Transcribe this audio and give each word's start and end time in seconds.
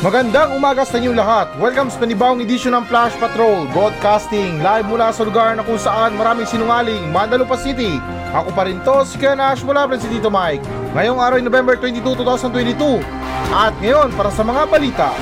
Magandang 0.00 0.56
umaga 0.56 0.80
sa 0.88 0.96
inyo 0.96 1.12
lahat. 1.12 1.52
Welcome 1.60 1.92
sa 1.92 2.00
panibawang 2.00 2.40
edisyon 2.40 2.72
ng 2.72 2.88
Flash 2.88 3.12
Patrol 3.20 3.68
Broadcasting 3.68 4.56
live 4.64 4.88
mula 4.88 5.12
sa 5.12 5.28
lugar 5.28 5.52
na 5.52 5.60
kung 5.60 5.76
saan 5.76 6.16
maraming 6.16 6.48
sinungaling, 6.48 7.12
Mandalupa 7.12 7.60
City. 7.60 8.00
Ako 8.32 8.48
pa 8.56 8.64
rin 8.64 8.80
to, 8.80 9.04
si 9.04 9.20
Ken 9.20 9.36
Ash 9.36 9.60
mula 9.60 9.84
si 10.00 10.08
Tito 10.08 10.32
Mike. 10.32 10.64
Ngayong 10.96 11.20
araw 11.20 11.36
November 11.44 11.76
22, 11.76 12.16
2022. 12.16 12.96
At 13.52 13.76
ngayon, 13.76 14.08
para 14.16 14.32
sa 14.32 14.40
mga 14.40 14.72
balita. 14.72 15.12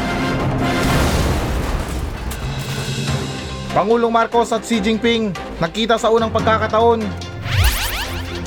Pangulong 3.75 4.15
Marcos 4.15 4.55
at 4.55 4.63
Xi 4.63 4.79
Jinping 4.79 5.35
nagkita 5.59 5.99
sa 5.99 6.15
unang 6.15 6.31
pagkakataon 6.31 7.03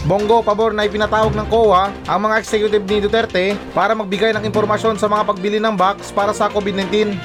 Bongo 0.02 0.42
pabor 0.42 0.74
na 0.74 0.90
ipinatawag 0.90 1.30
ng 1.38 1.46
COA 1.46 1.94
ang 2.10 2.20
mga 2.26 2.42
executive 2.42 2.82
ni 2.90 2.98
Duterte 3.06 3.54
para 3.70 3.94
magbigay 3.94 4.34
ng 4.34 4.50
impormasyon 4.50 4.98
sa 4.98 5.06
mga 5.06 5.30
pagbili 5.30 5.62
ng 5.62 5.78
box 5.78 6.10
para 6.10 6.34
sa 6.34 6.50
COVID-19. 6.50 7.22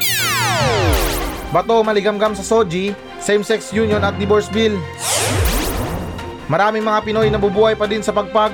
Bato 1.56 1.80
maligamgam 1.80 2.36
sa 2.36 2.44
Soji, 2.44 2.92
same-sex 3.16 3.72
union 3.72 4.04
at 4.04 4.20
divorce 4.20 4.52
bill. 4.52 4.76
Maraming 6.52 6.84
mga 6.84 7.00
Pinoy 7.00 7.32
na 7.32 7.40
bubuhay 7.40 7.72
pa 7.80 7.88
din 7.88 8.04
sa 8.04 8.12
pagpag. 8.12 8.52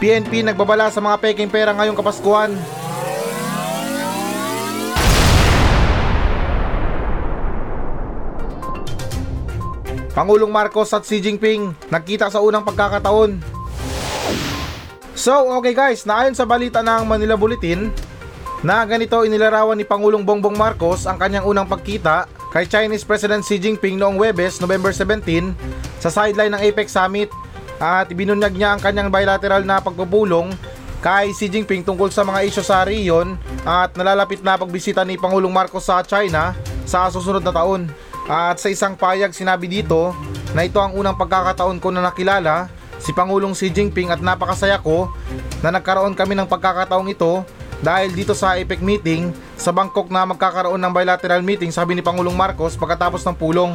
PNP 0.00 0.40
nagbabala 0.40 0.88
sa 0.88 1.04
mga 1.04 1.20
peking 1.20 1.52
pera 1.52 1.76
ngayong 1.76 2.00
Kapaskuhan. 2.00 2.56
Pangulong 10.18 10.50
Marcos 10.50 10.90
at 10.90 11.06
Xi 11.06 11.22
Jinping 11.22 11.70
nagkita 11.94 12.26
sa 12.26 12.42
unang 12.42 12.66
pagkakataon. 12.66 13.38
So, 15.14 15.30
okay 15.54 15.78
guys, 15.78 16.02
naayon 16.02 16.34
sa 16.34 16.42
balita 16.42 16.82
ng 16.82 17.06
Manila 17.06 17.38
Bulletin 17.38 17.94
na 18.66 18.82
ganito 18.82 19.22
inilarawan 19.22 19.78
ni 19.78 19.86
Pangulong 19.86 20.26
Bongbong 20.26 20.58
Marcos 20.58 21.06
ang 21.06 21.22
kanyang 21.22 21.46
unang 21.46 21.70
pagkita 21.70 22.26
kay 22.50 22.66
Chinese 22.66 23.06
President 23.06 23.46
Xi 23.46 23.62
Jinping 23.62 23.94
noong 23.94 24.18
Webes, 24.18 24.58
November 24.58 24.90
17 24.90 25.22
sa 26.02 26.10
sideline 26.10 26.50
ng 26.50 26.66
APEC 26.66 26.90
Summit 26.90 27.30
at 27.78 28.10
ibinunyag 28.10 28.58
niya 28.58 28.74
ang 28.74 28.82
kanyang 28.82 29.14
bilateral 29.14 29.62
na 29.62 29.78
pagpupulong 29.78 30.50
kay 30.98 31.30
Xi 31.30 31.46
Jinping 31.46 31.86
tungkol 31.86 32.10
sa 32.10 32.26
mga 32.26 32.42
isyo 32.42 32.66
sa 32.66 32.82
riyon 32.82 33.38
at 33.62 33.94
nalalapit 33.94 34.42
na 34.42 34.58
pagbisita 34.58 35.06
ni 35.06 35.14
Pangulong 35.14 35.54
Marcos 35.54 35.86
sa 35.86 36.02
China 36.02 36.58
sa 36.82 37.06
susunod 37.06 37.46
na 37.46 37.54
taon. 37.54 37.86
At 38.28 38.60
sa 38.60 38.68
isang 38.68 38.92
payag 38.92 39.32
sinabi 39.32 39.72
dito 39.72 40.12
na 40.52 40.60
ito 40.60 40.76
ang 40.76 40.92
unang 40.92 41.16
pagkakataon 41.16 41.80
ko 41.80 41.88
na 41.88 42.04
nakilala 42.04 42.68
si 43.00 43.16
Pangulong 43.16 43.56
Xi 43.56 43.72
Jinping 43.72 44.12
at 44.12 44.20
napakasaya 44.20 44.76
ko 44.84 45.08
na 45.64 45.72
nagkaroon 45.72 46.12
kami 46.12 46.36
ng 46.36 46.44
pagkakataong 46.44 47.08
ito 47.08 47.40
dahil 47.80 48.12
dito 48.12 48.36
sa 48.36 48.60
APEC 48.60 48.84
meeting 48.84 49.32
sa 49.56 49.72
Bangkok 49.72 50.12
na 50.12 50.28
magkakaroon 50.28 50.76
ng 50.76 50.92
bilateral 50.92 51.40
meeting 51.40 51.72
sabi 51.72 51.96
ni 51.96 52.04
Pangulong 52.04 52.36
Marcos 52.36 52.76
pagkatapos 52.76 53.24
ng 53.24 53.36
pulong. 53.38 53.72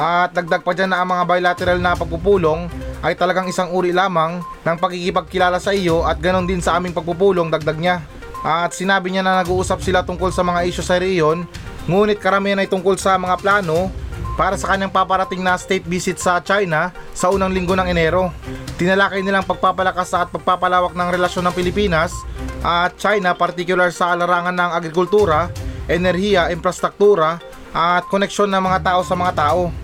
At 0.00 0.32
dagdag 0.32 0.64
pa 0.64 0.72
dyan 0.72 0.96
na 0.96 1.04
ang 1.04 1.12
mga 1.12 1.28
bilateral 1.28 1.76
na 1.76 1.92
pagpupulong 1.92 2.72
ay 3.04 3.12
talagang 3.20 3.52
isang 3.52 3.68
uri 3.68 3.92
lamang 3.92 4.40
ng 4.64 4.76
pagkikipagkilala 4.80 5.60
sa 5.60 5.76
iyo 5.76 6.08
at 6.08 6.16
ganon 6.24 6.48
din 6.48 6.64
sa 6.64 6.80
aming 6.80 6.96
pagpupulong 6.96 7.52
dagdag 7.52 7.76
niya. 7.76 8.00
At 8.40 8.72
sinabi 8.72 9.12
niya 9.12 9.20
na 9.20 9.44
nag-uusap 9.44 9.84
sila 9.84 10.00
tungkol 10.00 10.32
sa 10.32 10.40
mga 10.40 10.64
isyu 10.64 10.80
sa 10.80 10.96
riyon 10.96 11.44
Ngunit 11.90 12.22
karamihan 12.22 12.62
ay 12.62 12.70
tungkol 12.70 12.94
sa 12.94 13.18
mga 13.18 13.34
plano 13.42 13.90
para 14.38 14.54
sa 14.54 14.70
kanyang 14.70 14.94
paparating 14.94 15.42
na 15.42 15.58
state 15.58 15.82
visit 15.82 16.22
sa 16.22 16.38
China 16.38 16.94
sa 17.10 17.34
unang 17.34 17.50
linggo 17.50 17.74
ng 17.74 17.90
Enero. 17.90 18.30
Tinalakay 18.78 19.26
nilang 19.26 19.42
pagpapalakas 19.42 20.14
at 20.14 20.30
pagpapalawak 20.30 20.94
ng 20.94 21.08
relasyon 21.10 21.50
ng 21.50 21.54
Pilipinas 21.58 22.14
at 22.62 22.94
China 22.94 23.34
particular 23.34 23.90
sa 23.90 24.14
larangan 24.14 24.54
ng 24.54 24.70
agrikultura, 24.70 25.50
enerhiya, 25.90 26.54
infrastruktura 26.54 27.42
at 27.74 28.06
koneksyon 28.06 28.54
ng 28.54 28.62
mga 28.70 28.86
tao 28.86 29.00
sa 29.02 29.18
mga 29.18 29.32
tao. 29.34 29.74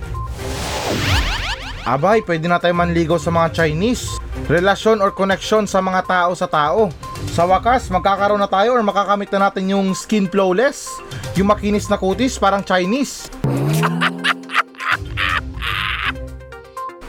Abay, 1.86 2.22
pwede 2.22 2.46
na 2.46 2.62
tayo 2.62 2.74
manligaw 2.74 3.18
sa 3.18 3.34
mga 3.34 3.62
Chinese. 3.62 4.14
Relasyon 4.46 5.02
or 5.02 5.10
connection 5.10 5.66
sa 5.66 5.82
mga 5.82 6.06
tao 6.06 6.30
sa 6.38 6.46
tao. 6.46 6.86
Sa 7.34 7.50
wakas, 7.50 7.90
magkakaroon 7.90 8.42
na 8.42 8.50
tayo 8.50 8.78
or 8.78 8.82
makakamit 8.86 9.30
na 9.34 9.50
natin 9.50 9.74
yung 9.74 9.90
skin 9.94 10.30
flawless. 10.30 10.98
Yung 11.36 11.52
makinis 11.52 11.86
na 11.92 12.00
kutis, 12.00 12.40
parang 12.40 12.64
Chinese. 12.64 13.28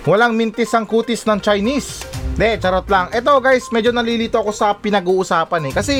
Walang 0.07 0.35
mintis 0.35 0.71
ang 0.75 0.87
kutis 0.87 1.23
ng 1.27 1.39
Chinese. 1.39 2.03
De, 2.35 2.59
charot 2.61 2.87
lang. 2.91 3.11
Ito 3.11 3.39
guys, 3.39 3.67
medyo 3.71 3.95
nalilito 3.95 4.39
ako 4.39 4.51
sa 4.51 4.75
pinag-uusapan 4.77 5.71
eh. 5.71 5.73
Kasi, 5.73 5.95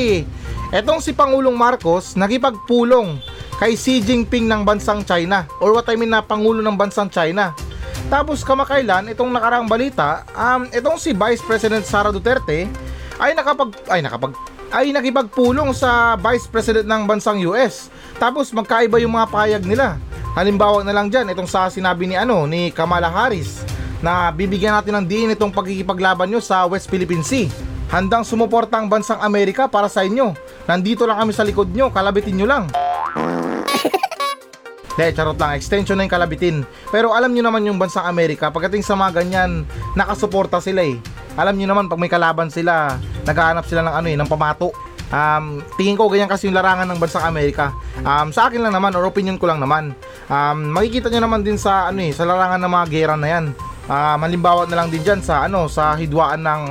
etong 0.70 1.00
si 1.00 1.16
Pangulong 1.16 1.56
Marcos, 1.56 2.14
nagipagpulong 2.14 3.20
kay 3.58 3.74
Xi 3.74 4.04
Jinping 4.04 4.46
ng 4.46 4.62
bansang 4.62 5.02
China. 5.02 5.48
Or 5.58 5.74
what 5.74 5.88
I 5.90 5.96
mean 5.98 6.14
na 6.14 6.22
Pangulo 6.22 6.62
ng 6.62 6.76
bansang 6.78 7.10
China 7.10 7.56
tapos 8.08 8.40
kamakailan, 8.40 9.12
itong 9.12 9.28
nakarang 9.28 9.68
balita, 9.68 10.24
um, 10.32 10.64
itong 10.72 10.96
si 10.96 11.12
Vice 11.12 11.44
President 11.44 11.84
Sara 11.84 12.08
Duterte 12.08 12.64
ay 13.20 13.36
nakapag 13.36 13.76
ay 13.92 14.00
nakapag 14.00 14.32
ay 14.72 14.96
nakipagpulong 14.96 15.76
sa 15.76 16.16
Vice 16.16 16.48
President 16.48 16.88
ng 16.88 17.04
bansang 17.04 17.36
US. 17.52 17.92
Tapos 18.18 18.50
magkaiba 18.50 18.98
yung 18.98 19.14
mga 19.14 19.30
payag 19.30 19.62
nila. 19.62 19.94
Halimbawa 20.34 20.82
na 20.82 20.94
lang 20.94 21.10
dyan, 21.10 21.30
itong 21.30 21.50
sa 21.50 21.70
sinabi 21.70 22.06
ni 22.06 22.14
ano 22.18 22.46
ni 22.46 22.70
Kamala 22.70 23.10
Harris 23.10 23.62
na 23.98 24.30
bibigyan 24.30 24.78
natin 24.78 24.94
ng 24.98 25.06
diin 25.06 25.34
itong 25.34 25.50
pagkikipaglaban 25.50 26.30
nyo 26.30 26.40
sa 26.42 26.66
West 26.66 26.90
Philippine 26.90 27.26
Sea. 27.26 27.50
Handang 27.88 28.22
sumuporta 28.22 28.76
ang 28.76 28.86
bansang 28.86 29.18
Amerika 29.24 29.64
para 29.64 29.88
sa 29.88 30.04
inyo. 30.04 30.36
Nandito 30.68 31.08
lang 31.08 31.24
kami 31.24 31.32
sa 31.32 31.42
likod 31.42 31.72
nyo, 31.72 31.88
kalabitin 31.88 32.36
nyo 32.36 32.46
lang. 32.46 32.64
De, 34.98 35.14
charot 35.14 35.38
lang, 35.38 35.56
extension 35.56 35.94
na 35.94 36.04
yung 36.04 36.12
kalabitin. 36.12 36.66
Pero 36.90 37.14
alam 37.14 37.32
nyo 37.32 37.42
naman 37.46 37.64
yung 37.64 37.78
bansang 37.78 38.04
Amerika, 38.04 38.50
pagdating 38.50 38.82
sa 38.82 38.98
mga 38.98 39.22
ganyan, 39.22 39.62
nakasuporta 39.94 40.60
sila 40.60 40.84
eh. 40.84 40.98
Alam 41.38 41.54
nyo 41.54 41.70
naman, 41.70 41.86
pag 41.86 42.02
may 42.02 42.10
kalaban 42.10 42.50
sila, 42.50 42.98
naghahanap 43.22 43.62
sila 43.62 43.86
ng 43.86 43.94
ano 43.94 44.06
eh, 44.10 44.18
ng 44.18 44.28
pamato. 44.28 44.74
Um, 45.08 45.64
tingin 45.80 45.96
ko 45.96 46.06
ganyan 46.12 46.28
kasi 46.28 46.48
yung 46.48 46.56
larangan 46.56 46.84
ng 46.88 47.00
bansang 47.00 47.24
Amerika. 47.24 47.72
Um, 48.04 48.28
sa 48.28 48.48
akin 48.48 48.60
lang 48.60 48.76
naman, 48.76 48.92
or 48.92 49.08
opinion 49.08 49.40
ko 49.40 49.48
lang 49.48 49.60
naman. 49.60 49.96
Um, 50.28 50.72
makikita 50.72 51.08
nyo 51.08 51.24
naman 51.24 51.40
din 51.44 51.56
sa 51.56 51.88
ano 51.88 52.04
eh, 52.04 52.12
sa 52.12 52.28
larangan 52.28 52.60
ng 52.60 52.72
mga 52.72 52.86
gera 52.92 53.14
na 53.16 53.28
yan. 53.28 53.44
Uh, 53.88 54.16
malimbawa 54.20 54.68
na 54.68 54.84
lang 54.84 54.92
din 54.92 55.00
dyan 55.00 55.24
sa 55.24 55.48
ano 55.48 55.64
sa 55.64 55.96
hidwaan 55.96 56.44
ng 56.44 56.62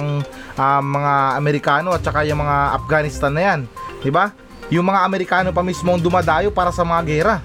uh, 0.54 0.82
mga 0.86 1.14
Amerikano 1.42 1.90
at 1.98 2.06
saka 2.06 2.22
yung 2.30 2.46
mga 2.46 2.78
Afghanistan 2.78 3.34
na 3.34 3.42
yan. 3.42 3.60
'Di 4.06 4.14
ba? 4.14 4.30
Yung 4.70 4.86
mga 4.86 5.02
Amerikano 5.02 5.50
pa 5.50 5.66
mismo 5.66 5.98
ang 5.98 6.04
dumadayo 6.04 6.54
para 6.54 6.70
sa 6.70 6.86
mga 6.86 7.02
gera 7.10 7.36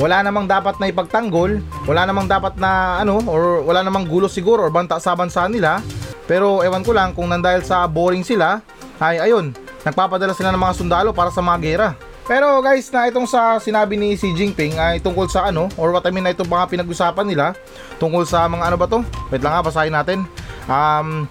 wala 0.00 0.24
namang 0.24 0.48
dapat 0.48 0.80
na 0.80 0.88
ipagtanggol, 0.88 1.60
wala 1.84 2.08
namang 2.08 2.24
dapat 2.24 2.56
na 2.56 3.02
ano 3.04 3.20
or 3.28 3.60
wala 3.60 3.84
namang 3.84 4.08
gulo 4.08 4.24
siguro 4.24 4.64
or 4.64 4.72
banta 4.72 4.96
sa 4.96 5.12
bansa 5.12 5.44
nila. 5.52 5.84
Pero 6.24 6.64
ewan 6.64 6.80
ko 6.80 6.96
lang 6.96 7.12
kung 7.12 7.28
nandahil 7.28 7.60
sa 7.60 7.84
boring 7.84 8.24
sila, 8.24 8.64
ay 9.02 9.20
ayun, 9.20 9.52
nagpapadala 9.82 10.34
sila 10.34 10.50
ng 10.54 10.62
mga 10.62 10.74
sundalo 10.78 11.10
para 11.14 11.30
sa 11.30 11.42
mga 11.42 11.58
gera. 11.62 11.88
Pero 12.22 12.62
guys, 12.62 12.86
na 12.94 13.10
itong 13.10 13.26
sa 13.26 13.58
sinabi 13.58 13.98
ni 13.98 14.14
Xi 14.14 14.30
Jinping 14.32 14.78
ay 14.78 15.02
tungkol 15.02 15.26
sa 15.26 15.50
ano, 15.50 15.66
or 15.74 15.90
what 15.90 16.06
I 16.06 16.14
mean 16.14 16.22
na 16.22 16.30
itong 16.30 16.46
mga 16.46 16.70
pinag-usapan 16.70 17.26
nila, 17.26 17.58
tungkol 17.98 18.22
sa 18.22 18.46
mga 18.46 18.70
ano 18.70 18.76
ba 18.78 18.86
to? 18.86 19.02
Wait 19.34 19.42
lang 19.42 19.58
nga, 19.58 19.66
basahin 19.66 19.94
natin. 19.94 20.22
Um, 20.70 21.26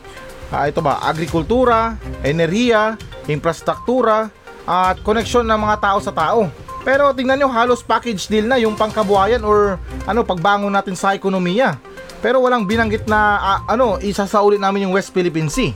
uh, 0.52 0.66
ito 0.68 0.84
ba, 0.84 1.00
agrikultura, 1.00 1.96
enerhiya, 2.28 3.00
infrastruktura, 3.32 4.28
at 4.68 5.00
koneksyon 5.02 5.48
ng 5.48 5.60
mga 5.64 5.78
tao 5.80 5.98
sa 6.04 6.12
tao. 6.12 6.52
Pero 6.82 7.14
tingnan 7.14 7.40
nyo 7.40 7.50
halos 7.50 7.86
package 7.86 8.26
deal 8.28 8.50
na 8.50 8.58
yung 8.58 8.74
pangkabuhayan 8.74 9.46
or 9.46 9.78
ano 10.10 10.26
pagbangon 10.26 10.74
natin 10.74 10.98
sa 10.98 11.14
ekonomiya. 11.14 11.78
Pero 12.22 12.42
walang 12.42 12.68
binanggit 12.70 13.08
na 13.10 13.40
uh, 13.40 13.60
ano 13.70 13.98
isasauli 14.02 14.60
namin 14.60 14.90
yung 14.90 14.94
West 14.94 15.16
Philippine 15.16 15.50
Sea. 15.50 15.74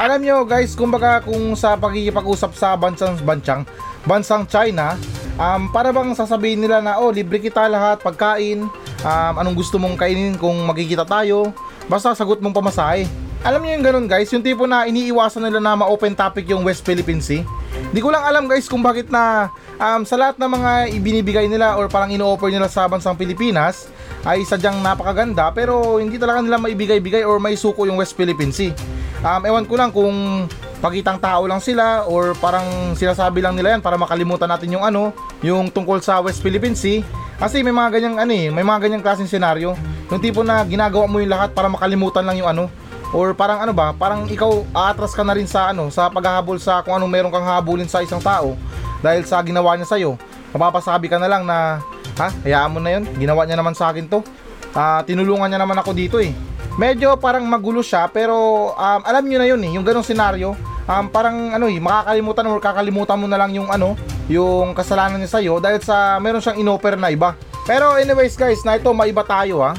Alam 0.00 0.24
nyo 0.24 0.48
guys, 0.48 0.72
kumbaga 0.72 1.20
kung 1.20 1.52
sa 1.52 1.76
pagkikipag-usap 1.76 2.56
sa 2.56 2.72
bansang 2.72 3.20
bansang 3.20 3.68
bansang 4.08 4.48
China, 4.48 4.96
um, 5.36 5.68
para 5.68 5.92
bang 5.92 6.16
sasabihin 6.16 6.56
nila 6.56 6.80
na 6.80 6.96
oh 6.96 7.12
libre 7.12 7.36
kita 7.36 7.68
lahat 7.68 8.00
pagkain, 8.00 8.64
um, 9.04 9.34
anong 9.36 9.60
gusto 9.60 9.76
mong 9.76 10.00
kainin 10.00 10.40
kung 10.40 10.56
magkikita 10.64 11.04
tayo, 11.04 11.52
basta 11.84 12.16
sagot 12.16 12.40
mong 12.40 12.56
pamasahe. 12.56 13.04
Alam 13.44 13.60
niyo 13.60 13.76
yung 13.76 13.84
ganun 13.84 14.06
guys, 14.08 14.32
yung 14.32 14.40
tipo 14.40 14.64
na 14.64 14.88
iniiwasan 14.88 15.44
nila 15.44 15.60
na 15.60 15.76
ma-open 15.76 16.16
topic 16.16 16.48
yung 16.48 16.64
West 16.64 16.80
Philippine 16.80 17.20
Sea. 17.20 17.44
Di 17.92 18.00
ko 18.00 18.08
lang 18.08 18.24
alam 18.24 18.48
guys 18.48 18.72
kung 18.72 18.80
bakit 18.80 19.12
na 19.12 19.52
um, 19.76 20.00
sa 20.08 20.16
lahat 20.16 20.40
ng 20.40 20.48
mga 20.48 20.72
ibinibigay 20.96 21.44
nila 21.44 21.76
or 21.76 21.92
parang 21.92 22.08
ino-offer 22.08 22.48
nila 22.48 22.72
sa 22.72 22.88
bansang 22.88 23.20
Pilipinas 23.20 23.92
ay 24.24 24.48
sadyang 24.48 24.80
napakaganda 24.80 25.52
pero 25.52 26.00
hindi 26.00 26.16
talaga 26.16 26.40
nila 26.40 26.56
maibigay-bigay 26.56 27.20
or 27.20 27.36
may 27.36 27.52
suko 27.52 27.84
yung 27.84 28.00
West 28.00 28.16
Philippine 28.16 28.48
Sea. 28.48 28.72
Um, 29.20 29.42
ewan 29.44 29.64
ko 29.68 29.74
lang 29.76 29.92
kung 29.92 30.48
pagitang 30.80 31.20
tao 31.20 31.44
lang 31.44 31.60
sila 31.60 32.08
or 32.08 32.32
parang 32.40 32.96
sinasabi 32.96 33.44
lang 33.44 33.52
nila 33.52 33.76
yan 33.76 33.84
para 33.84 34.00
makalimutan 34.00 34.48
natin 34.48 34.72
yung 34.72 34.84
ano, 34.84 35.12
yung 35.44 35.68
tungkol 35.68 36.00
sa 36.00 36.24
West 36.24 36.40
Philippine 36.40 36.72
Sea. 36.72 37.04
Kasi 37.36 37.60
may 37.60 37.72
mga 37.72 38.00
ganyang 38.00 38.16
ano 38.16 38.32
eh, 38.32 38.48
may 38.48 38.64
mga 38.64 38.88
ganyang 38.88 39.04
klaseng 39.04 39.28
senaryo. 39.28 39.76
Yung 40.08 40.20
tipo 40.24 40.40
na 40.40 40.64
ginagawa 40.64 41.04
mo 41.04 41.20
yung 41.20 41.32
lahat 41.32 41.52
para 41.52 41.68
makalimutan 41.68 42.24
lang 42.24 42.40
yung 42.40 42.48
ano, 42.48 42.64
or 43.12 43.36
parang 43.36 43.60
ano 43.60 43.76
ba, 43.76 43.92
parang 43.92 44.24
ikaw 44.24 44.64
aatras 44.72 45.12
ka 45.12 45.20
na 45.20 45.36
rin 45.36 45.44
sa 45.44 45.72
ano, 45.72 45.92
sa 45.92 46.08
paghahabol 46.08 46.56
sa 46.56 46.80
kung 46.80 46.96
anong 46.96 47.12
meron 47.12 47.32
kang 47.32 47.44
habulin 47.44 47.88
sa 47.88 48.00
isang 48.00 48.20
tao 48.20 48.56
dahil 49.04 49.24
sa 49.28 49.40
ginawa 49.44 49.76
niya 49.76 49.88
sa'yo. 49.88 50.16
Mapapasabi 50.52 51.12
ka 51.12 51.20
na 51.20 51.28
lang 51.28 51.44
na, 51.44 51.80
ha, 52.16 52.28
hayaan 52.44 52.72
mo 52.72 52.80
na 52.80 52.96
yun, 52.96 53.04
ginawa 53.20 53.44
niya 53.44 53.60
naman 53.60 53.76
sa 53.76 53.92
akin 53.92 54.08
to. 54.08 54.24
Ah, 54.72 55.04
tinulungan 55.04 55.48
niya 55.50 55.60
naman 55.60 55.76
ako 55.76 55.92
dito 55.92 56.16
eh. 56.20 56.32
Medyo 56.78 57.18
parang 57.18 57.42
magulo 57.48 57.82
siya 57.82 58.06
pero 58.06 58.70
um, 58.74 59.00
alam 59.02 59.24
niyo 59.26 59.38
na 59.42 59.48
yun 59.48 59.60
eh, 59.66 59.70
yung 59.74 59.86
ganong 59.86 60.06
senaryo. 60.06 60.54
Um, 60.90 61.06
parang 61.06 61.54
ano 61.54 61.70
eh, 61.70 61.78
makakalimutan 61.78 62.44
or 62.50 62.58
kakalimutan 62.58 63.18
mo 63.18 63.26
na 63.30 63.38
lang 63.38 63.54
yung 63.54 63.70
ano, 63.70 63.94
yung 64.30 64.74
kasalanan 64.74 65.18
niya 65.18 65.38
sa'yo 65.38 65.58
dahil 65.58 65.82
sa 65.82 66.18
meron 66.22 66.42
siyang 66.42 66.62
inoffer 66.62 66.94
na 66.94 67.10
iba. 67.10 67.34
Pero 67.66 67.94
anyways 67.94 68.34
guys, 68.34 68.62
na 68.66 68.78
ito 68.78 68.90
maiba 68.90 69.22
tayo 69.26 69.62
ha. 69.62 69.74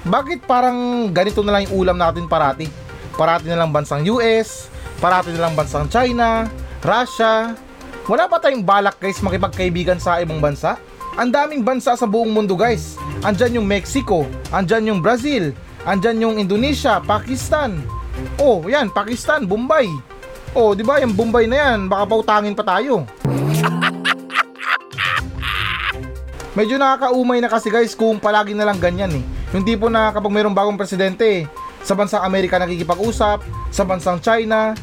Bakit 0.00 0.48
parang 0.48 1.08
ganito 1.12 1.44
na 1.44 1.56
lang 1.56 1.68
yung 1.68 1.84
ulam 1.84 1.96
natin 2.00 2.24
parati? 2.24 2.68
Parati 3.16 3.48
na 3.52 3.60
lang 3.60 3.68
bansang 3.68 4.00
US, 4.08 4.72
parati 4.96 5.32
na 5.32 5.48
lang 5.48 5.52
bansang 5.52 5.88
China, 5.92 6.48
Russia. 6.80 7.52
Wala 8.08 8.24
pa 8.26 8.40
tayong 8.40 8.64
balak 8.64 8.96
guys 8.96 9.20
makipagkaibigan 9.20 10.00
sa 10.00 10.20
ibang 10.24 10.40
bansa? 10.40 10.80
Ang 11.20 11.30
daming 11.36 11.60
bansa 11.60 11.92
sa 11.94 12.08
buong 12.08 12.32
mundo 12.32 12.56
guys. 12.56 12.96
Andyan 13.20 13.60
yung 13.60 13.68
Mexico, 13.68 14.24
andyan 14.48 14.88
yung 14.88 15.00
Brazil, 15.04 15.52
andyan 15.84 16.22
yung 16.22 16.36
Indonesia, 16.36 17.00
Pakistan. 17.00 17.80
Oh, 18.36 18.68
yan, 18.68 18.92
Pakistan, 18.92 19.48
Bombay. 19.48 19.88
Oh, 20.52 20.74
di 20.74 20.82
ba 20.82 21.00
yung 21.00 21.14
Bombay 21.14 21.46
na 21.46 21.56
yan, 21.56 21.88
baka 21.88 22.06
pautangin 22.10 22.56
pa 22.56 22.64
tayo. 22.66 23.06
Medyo 26.58 26.82
nakakaumay 26.82 27.38
na 27.38 27.46
kasi 27.46 27.70
guys 27.70 27.94
kung 27.94 28.18
palagi 28.18 28.58
na 28.58 28.66
lang 28.66 28.82
ganyan 28.82 29.14
eh. 29.14 29.22
Yung 29.54 29.62
tipo 29.62 29.86
na 29.86 30.10
kapag 30.10 30.34
mayroong 30.34 30.54
bagong 30.54 30.74
presidente, 30.74 31.46
sa 31.80 31.96
bansang 31.96 32.26
Amerika 32.26 32.58
nakikipag-usap, 32.58 33.40
sa 33.70 33.82
bansang 33.86 34.18
China. 34.20 34.74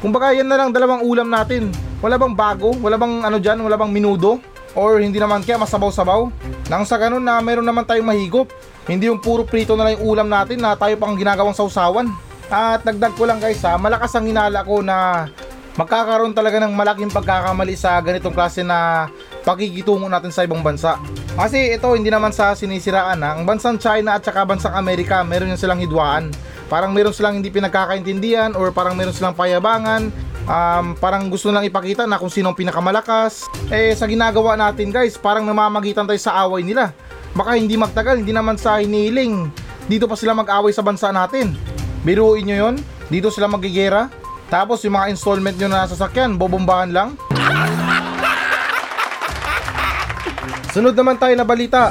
Kumbaga 0.00 0.32
yan 0.32 0.48
na 0.48 0.56
lang 0.56 0.72
dalawang 0.72 1.04
ulam 1.04 1.28
natin. 1.28 1.68
Wala 2.00 2.16
bang 2.16 2.36
bago? 2.36 2.72
Wala 2.78 2.96
bang 2.96 3.26
ano 3.26 3.36
dyan? 3.40 3.58
Wala 3.60 3.74
bang 3.74 3.92
minudo? 3.92 4.38
Or 4.76 5.00
hindi 5.00 5.16
naman 5.16 5.40
kaya 5.40 5.56
masabaw-sabaw? 5.56 6.28
Nang 6.68 6.84
sa 6.84 7.00
ganun 7.00 7.24
na 7.24 7.40
meron 7.40 7.64
naman 7.64 7.88
tayong 7.88 8.04
mahigop. 8.04 8.52
Hindi 8.84 9.08
yung 9.08 9.18
puro 9.18 9.42
prito 9.42 9.72
na 9.74 9.88
lang 9.88 9.98
yung 9.98 10.04
ulam 10.14 10.28
natin 10.28 10.60
na 10.60 10.76
tayo 10.76 10.94
pang 11.00 11.16
ginagawang 11.16 11.56
sausawan. 11.56 12.12
At 12.46 12.84
dagdag 12.86 13.16
ko 13.18 13.26
lang 13.26 13.42
guys 13.42 13.58
ha, 13.66 13.74
malakas 13.74 14.14
ang 14.14 14.28
hinala 14.28 14.62
ko 14.62 14.78
na 14.78 15.26
magkakaroon 15.74 16.30
talaga 16.30 16.62
ng 16.62 16.72
malaking 16.72 17.10
pagkakamali 17.10 17.74
sa 17.74 17.98
ganitong 17.98 18.32
klase 18.32 18.62
na 18.62 19.10
pakikitungo 19.42 20.06
natin 20.06 20.30
sa 20.30 20.46
ibang 20.46 20.62
bansa. 20.62 21.00
Kasi 21.34 21.74
ito 21.74 21.90
hindi 21.92 22.08
naman 22.08 22.30
sa 22.30 22.54
sinisiraan 22.54 23.20
ha. 23.20 23.34
Ang 23.34 23.44
bansang 23.44 23.76
China 23.82 24.16
at 24.16 24.22
saka 24.22 24.46
bansang 24.46 24.72
Amerika 24.78 25.24
meron 25.26 25.50
yung 25.50 25.60
silang 25.60 25.82
hidwaan. 25.82 26.30
Parang 26.66 26.90
meron 26.90 27.14
silang 27.14 27.38
hindi 27.38 27.50
pinagkakaintindihan 27.50 28.54
or 28.54 28.70
parang 28.70 28.94
meron 28.94 29.14
silang 29.14 29.34
payabangan. 29.34 30.10
Um, 30.46 30.94
parang 31.02 31.26
gusto 31.26 31.50
lang 31.50 31.66
ipakita 31.66 32.06
na 32.06 32.22
kung 32.22 32.30
sino 32.30 32.54
ang 32.54 32.58
pinakamalakas. 32.58 33.50
Eh 33.66 33.98
sa 33.98 34.06
ginagawa 34.06 34.54
natin 34.54 34.94
guys, 34.94 35.18
parang 35.18 35.42
namamagitan 35.42 36.06
tayo 36.06 36.22
sa 36.22 36.46
away 36.46 36.62
nila. 36.62 36.94
Baka 37.34 37.58
hindi 37.58 37.74
magtagal, 37.74 38.22
hindi 38.22 38.30
naman 38.30 38.54
sa 38.54 38.78
hinihiling. 38.78 39.50
Dito 39.90 40.06
pa 40.06 40.14
sila 40.14 40.38
mag-away 40.38 40.70
sa 40.70 40.86
bansa 40.86 41.10
natin. 41.10 41.58
Biruin 42.06 42.46
nyo 42.46 42.56
yon, 42.56 42.74
dito 43.10 43.26
sila 43.34 43.50
magigera. 43.50 44.06
Tapos 44.46 44.78
yung 44.86 44.94
mga 44.94 45.10
installment 45.10 45.58
nyo 45.58 45.66
na 45.66 45.90
sasakyan, 45.90 46.38
bobombahan 46.38 46.94
lang. 46.94 47.18
Sunod 50.74 50.94
naman 50.94 51.18
tayo 51.18 51.34
na 51.34 51.42
balita. 51.42 51.90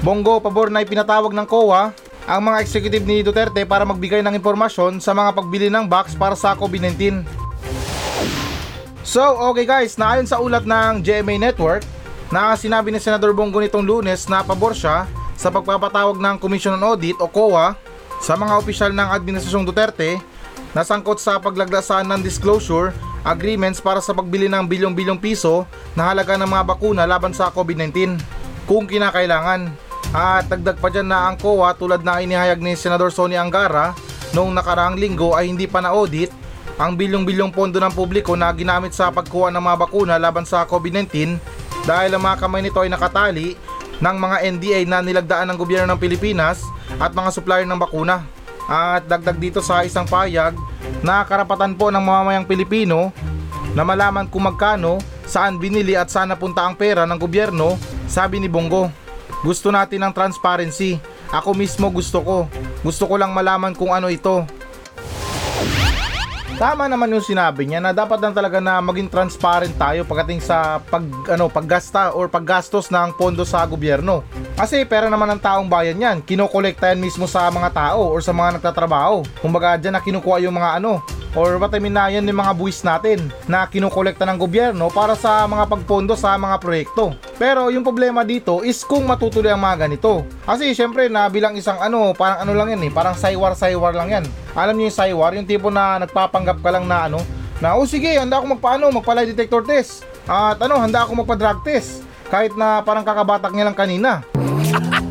Bongo, 0.00 0.38
pabor 0.38 0.70
na 0.70 0.86
ipinatawag 0.86 1.34
ng 1.34 1.46
COA 1.50 1.90
ang 2.30 2.46
mga 2.46 2.62
executive 2.62 3.02
ni 3.02 3.26
Duterte 3.26 3.66
para 3.66 3.82
magbigay 3.82 4.22
ng 4.22 4.38
impormasyon 4.38 5.02
sa 5.02 5.10
mga 5.10 5.34
pagbili 5.34 5.66
ng 5.66 5.82
box 5.90 6.14
para 6.14 6.38
sa 6.38 6.54
COVID-19. 6.54 7.26
So, 9.02 9.18
okay 9.50 9.66
guys, 9.66 9.98
naayon 9.98 10.30
sa 10.30 10.38
ulat 10.38 10.62
ng 10.62 11.02
GMA 11.02 11.42
Network 11.42 11.82
na 12.30 12.54
sinabi 12.54 12.94
ni 12.94 13.02
Senador 13.02 13.34
Bongo 13.34 13.58
nitong 13.58 13.82
lunes 13.82 14.30
na 14.30 14.46
pabor 14.46 14.78
siya 14.78 15.10
sa 15.34 15.50
pagpapatawag 15.50 16.22
ng 16.22 16.38
Commission 16.38 16.78
on 16.78 16.94
Audit 16.94 17.18
o 17.18 17.26
COA 17.26 17.74
sa 18.22 18.38
mga 18.38 18.54
opisyal 18.62 18.94
ng 18.94 19.10
Administrasyong 19.10 19.66
Duterte 19.66 20.22
na 20.70 20.86
sangkot 20.86 21.18
sa 21.18 21.42
paglaglasan 21.42 22.06
ng 22.06 22.22
disclosure 22.22 22.94
agreements 23.26 23.82
para 23.82 23.98
sa 23.98 24.14
pagbili 24.14 24.46
ng 24.46 24.70
bilyong-bilyong 24.70 25.18
piso 25.18 25.66
na 25.98 26.14
halaga 26.14 26.38
ng 26.38 26.46
mga 26.46 26.62
bakuna 26.62 27.10
laban 27.10 27.34
sa 27.34 27.50
COVID-19 27.50 28.22
kung 28.70 28.86
kinakailangan. 28.86 29.89
At 30.10 30.50
dagdag 30.50 30.82
pa 30.82 30.90
dyan 30.90 31.06
na 31.06 31.30
ang 31.30 31.36
COA 31.38 31.76
tulad 31.78 32.02
na 32.02 32.18
inihayag 32.18 32.58
ni 32.58 32.74
Senador 32.74 33.14
Sonny 33.14 33.38
Angara 33.38 33.94
noong 34.34 34.50
nakaraang 34.50 34.98
linggo 34.98 35.34
ay 35.38 35.50
hindi 35.50 35.70
pa 35.70 35.78
na-audit 35.78 36.30
ang 36.80 36.96
bilyong-bilyong 36.96 37.52
pondo 37.52 37.76
ng 37.76 37.92
publiko 37.92 38.32
na 38.32 38.48
ginamit 38.56 38.96
sa 38.96 39.12
pagkuha 39.12 39.52
ng 39.52 39.60
mga 39.60 39.76
bakuna 39.84 40.14
laban 40.16 40.48
sa 40.48 40.64
COVID-19 40.64 41.36
dahil 41.84 42.16
ang 42.16 42.22
mga 42.24 42.40
kamay 42.40 42.64
nito 42.64 42.80
ay 42.80 42.88
nakatali 42.88 43.52
ng 44.00 44.16
mga 44.16 44.36
NDA 44.56 44.80
na 44.88 45.04
nilagdaan 45.04 45.52
ng 45.52 45.58
gobyerno 45.60 45.92
ng 45.92 46.00
Pilipinas 46.00 46.64
at 46.96 47.12
mga 47.12 47.30
supplier 47.36 47.68
ng 47.68 47.76
bakuna. 47.76 48.24
At 48.64 49.04
dagdag 49.04 49.36
dito 49.36 49.60
sa 49.60 49.84
isang 49.84 50.08
payag 50.08 50.56
na 51.04 51.20
karapatan 51.26 51.76
po 51.76 51.92
ng 51.92 52.00
mamamayang 52.00 52.48
Pilipino 52.48 53.12
na 53.76 53.84
malaman 53.84 54.26
kung 54.26 54.48
magkano, 54.48 54.98
saan 55.28 55.60
binili 55.60 55.94
at 55.94 56.08
saan 56.08 56.32
napunta 56.32 56.64
ang 56.64 56.74
pera 56.74 57.04
ng 57.06 57.18
gobyerno, 57.20 57.76
sabi 58.08 58.40
ni 58.40 58.48
Bongo. 58.48 58.99
Gusto 59.40 59.72
natin 59.72 60.04
ng 60.04 60.12
transparency. 60.12 61.00
Ako 61.32 61.56
mismo 61.56 61.88
gusto 61.88 62.20
ko. 62.20 62.36
Gusto 62.84 63.08
ko 63.08 63.14
lang 63.16 63.32
malaman 63.32 63.72
kung 63.72 63.92
ano 63.92 64.12
ito. 64.12 64.44
Tama 66.60 66.92
naman 66.92 67.08
yung 67.08 67.24
sinabi 67.24 67.64
niya 67.64 67.80
na 67.80 67.96
dapat 67.96 68.20
lang 68.20 68.36
talaga 68.36 68.60
na 68.60 68.84
maging 68.84 69.08
transparent 69.08 69.72
tayo 69.80 70.04
pagdating 70.04 70.44
sa 70.44 70.76
pag 70.76 71.00
ano 71.32 71.48
paggasta 71.48 72.12
or 72.12 72.28
paggastos 72.28 72.92
ng 72.92 73.16
pondo 73.16 73.48
sa 73.48 73.64
gobyerno. 73.64 74.20
Kasi 74.60 74.84
pera 74.84 75.08
naman 75.08 75.32
ng 75.32 75.40
taong 75.40 75.72
bayan 75.72 75.96
yan, 75.96 76.16
kinokolekta 76.20 76.92
yan 76.92 77.00
mismo 77.00 77.24
sa 77.24 77.48
mga 77.48 77.72
tao 77.72 78.12
or 78.12 78.20
sa 78.20 78.36
mga 78.36 78.60
nagtatrabaho. 78.60 79.24
Kumbaga 79.40 79.80
dyan 79.80 79.96
na 79.96 80.04
kinukuha 80.04 80.44
yung 80.44 80.60
mga 80.60 80.84
ano, 80.84 81.00
or 81.34 81.58
what 81.62 81.70
I 81.74 81.78
mean 81.78 81.94
na 81.94 82.10
yan 82.10 82.26
yung 82.26 82.42
mga 82.42 82.54
buwis 82.58 82.82
natin 82.82 83.30
na 83.46 83.66
kinukolekta 83.66 84.26
ng 84.26 84.38
gobyerno 84.38 84.90
para 84.90 85.14
sa 85.14 85.46
mga 85.46 85.70
pagpondo 85.70 86.18
sa 86.18 86.34
mga 86.34 86.58
proyekto. 86.58 87.14
Pero 87.38 87.70
yung 87.70 87.86
problema 87.86 88.26
dito 88.26 88.66
is 88.66 88.82
kung 88.82 89.06
matutuloy 89.06 89.54
ang 89.54 89.62
mga 89.62 89.86
ganito. 89.86 90.26
Kasi 90.42 90.74
syempre 90.74 91.06
na 91.06 91.30
bilang 91.30 91.54
isang 91.54 91.78
ano, 91.78 92.10
parang 92.14 92.42
ano 92.42 92.52
lang 92.54 92.74
yan 92.74 92.82
eh, 92.86 92.92
parang 92.92 93.14
saywar-saywar 93.14 93.94
lang 93.94 94.08
yan. 94.10 94.24
Alam 94.58 94.74
niyo 94.74 94.90
yung 94.90 94.98
saywar, 94.98 95.30
yung 95.38 95.46
tipo 95.46 95.70
na 95.70 96.02
nagpapanggap 96.02 96.58
ka 96.58 96.70
lang 96.74 96.84
na 96.90 97.06
ano, 97.06 97.22
na 97.62 97.78
oh 97.78 97.86
sige, 97.86 98.10
handa 98.18 98.40
ako 98.42 98.58
magpaano, 98.58 98.90
magpalay 98.90 99.28
detector 99.28 99.62
test. 99.62 100.02
At 100.26 100.58
ano, 100.58 100.78
handa 100.82 101.06
ako 101.06 101.22
magpa-drug 101.22 101.62
test. 101.62 102.02
Kahit 102.30 102.54
na 102.54 102.82
parang 102.82 103.06
kakabatak 103.06 103.54
niya 103.54 103.66
lang 103.70 103.78
kanina. 103.78 104.10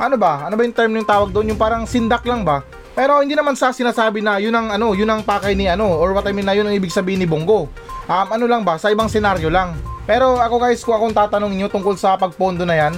Ano 0.00 0.16
ba? 0.16 0.48
Ano 0.48 0.56
ba 0.56 0.64
yung 0.64 0.72
term 0.72 0.96
yung 0.96 1.04
tawag 1.04 1.28
doon? 1.28 1.52
Yung 1.52 1.60
parang 1.60 1.84
sindak 1.84 2.24
lang 2.24 2.40
ba? 2.40 2.64
Pero 2.94 3.22
hindi 3.22 3.38
naman 3.38 3.54
sa 3.54 3.70
sinasabi 3.70 4.20
na 4.20 4.42
yun 4.42 4.52
ang 4.52 4.74
ano, 4.74 4.92
yun 4.92 5.08
ang 5.08 5.22
pakay 5.22 5.54
ni 5.54 5.70
ano 5.70 5.86
or 5.86 6.10
what 6.10 6.26
I 6.26 6.34
mean 6.34 6.46
na 6.46 6.54
yun 6.58 6.66
ang 6.66 6.74
ibig 6.74 6.90
sabihin 6.90 7.22
ni 7.22 7.28
Bongo. 7.28 7.70
Um, 8.10 8.28
ano 8.34 8.44
lang 8.50 8.66
ba, 8.66 8.74
sa 8.76 8.90
ibang 8.90 9.06
senaryo 9.06 9.46
lang. 9.46 9.78
Pero 10.10 10.42
ako 10.42 10.58
guys, 10.58 10.82
kung 10.82 10.98
akong 10.98 11.14
tatanungin 11.14 11.62
nyo 11.62 11.68
tungkol 11.70 11.94
sa 11.94 12.18
pagpondo 12.18 12.66
na 12.66 12.74
yan, 12.74 12.94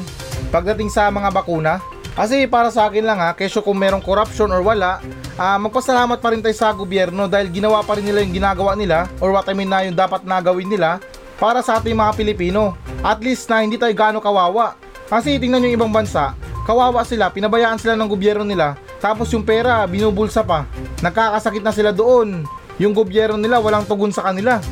pagdating 0.48 0.88
sa 0.88 1.12
mga 1.12 1.28
bakuna, 1.28 1.84
kasi 2.12 2.44
para 2.44 2.68
sa 2.68 2.88
akin 2.88 3.04
lang 3.08 3.20
ha, 3.20 3.32
kesyo 3.32 3.64
kung 3.64 3.76
merong 3.80 4.04
corruption 4.04 4.48
or 4.52 4.60
wala, 4.60 5.00
uh, 5.36 5.58
magpasalamat 5.60 6.20
pa 6.20 6.28
rin 6.32 6.44
tayo 6.44 6.56
sa 6.56 6.72
gobyerno 6.72 7.24
dahil 7.24 7.48
ginawa 7.48 7.80
pa 7.80 7.96
rin 7.96 8.04
nila 8.04 8.20
yung 8.20 8.36
ginagawa 8.36 8.72
nila 8.76 9.08
or 9.20 9.32
what 9.32 9.48
I 9.48 9.56
mean 9.56 9.72
na 9.72 9.84
yung 9.84 9.96
dapat 9.96 10.24
na 10.28 10.40
gawin 10.40 10.68
nila 10.68 11.00
para 11.40 11.64
sa 11.64 11.80
ating 11.80 11.96
mga 11.96 12.12
Pilipino. 12.16 12.76
At 13.00 13.24
least 13.24 13.48
na 13.48 13.64
hindi 13.64 13.80
tayo 13.80 13.92
gaano 13.96 14.20
kawawa. 14.20 14.76
Kasi 15.08 15.40
tingnan 15.40 15.64
nyo 15.64 15.68
yung 15.72 15.78
ibang 15.80 15.92
bansa, 15.92 16.36
kawawa 16.64 17.04
sila, 17.04 17.32
pinabayaan 17.32 17.76
sila 17.76 17.96
ng 17.96 18.08
gobyerno 18.08 18.44
nila, 18.44 18.76
tapos 19.02 19.34
yung 19.34 19.42
pera, 19.42 19.82
binubulsa 19.90 20.46
pa. 20.46 20.62
Nagkakasakit 21.02 21.58
na 21.66 21.74
sila 21.74 21.90
doon. 21.90 22.46
Yung 22.78 22.94
gobyerno 22.94 23.34
nila, 23.34 23.58
walang 23.58 23.82
tugon 23.82 24.14
sa 24.14 24.22
kanila. 24.30 24.62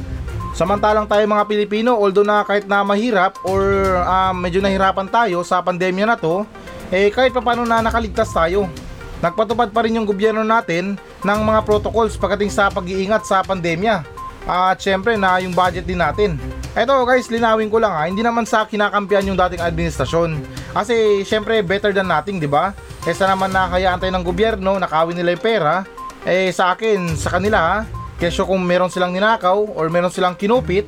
Samantalang 0.54 1.10
tayo 1.10 1.26
mga 1.26 1.50
Pilipino, 1.50 1.98
although 1.98 2.22
na 2.22 2.46
kahit 2.46 2.70
na 2.70 2.86
mahirap 2.86 3.34
or 3.42 3.58
uh, 3.98 4.30
medyo 4.30 4.62
nahirapan 4.62 5.10
tayo 5.10 5.42
sa 5.42 5.58
pandemya 5.58 6.06
na 6.06 6.14
to, 6.14 6.46
eh 6.94 7.10
kahit 7.10 7.34
pa 7.34 7.42
paano 7.42 7.66
na 7.66 7.82
nakaligtas 7.82 8.30
tayo. 8.30 8.70
Nagpatupad 9.18 9.74
pa 9.74 9.82
rin 9.82 9.98
yung 9.98 10.06
gobyerno 10.06 10.46
natin 10.46 10.94
ng 11.26 11.40
mga 11.42 11.60
protocols 11.66 12.14
pagdating 12.14 12.54
sa 12.54 12.70
pag-iingat 12.70 13.26
sa 13.26 13.42
pandemya. 13.42 14.06
At 14.46 14.78
syempre 14.78 15.18
na 15.18 15.42
yung 15.42 15.52
budget 15.52 15.84
din 15.84 15.98
natin. 15.98 16.38
Eto 16.70 17.02
guys, 17.02 17.26
linawin 17.26 17.66
ko 17.66 17.82
lang 17.82 17.90
ha, 17.90 18.06
hindi 18.06 18.22
naman 18.22 18.46
sa 18.46 18.62
kinakampihan 18.62 19.26
yung 19.26 19.34
dating 19.34 19.58
administrasyon. 19.58 20.38
Kasi 20.70 21.26
syempre 21.26 21.58
better 21.66 21.90
than 21.90 22.06
nothing, 22.06 22.38
di 22.38 22.46
ba? 22.46 22.70
Kesa 23.02 23.26
naman 23.26 23.50
nakakayaan 23.50 23.98
tayo 23.98 24.12
ng 24.14 24.22
gobyerno, 24.22 24.78
nakawin 24.78 25.18
nila 25.18 25.34
yung 25.34 25.42
pera, 25.42 25.82
eh 26.22 26.54
sa 26.54 26.70
akin, 26.70 27.18
sa 27.18 27.34
kanila 27.34 27.58
ha, 27.58 27.76
kesyo 28.22 28.46
kung 28.46 28.62
meron 28.62 28.86
silang 28.86 29.10
ninakaw 29.10 29.66
or 29.74 29.90
meron 29.90 30.14
silang 30.14 30.38
kinupit, 30.38 30.86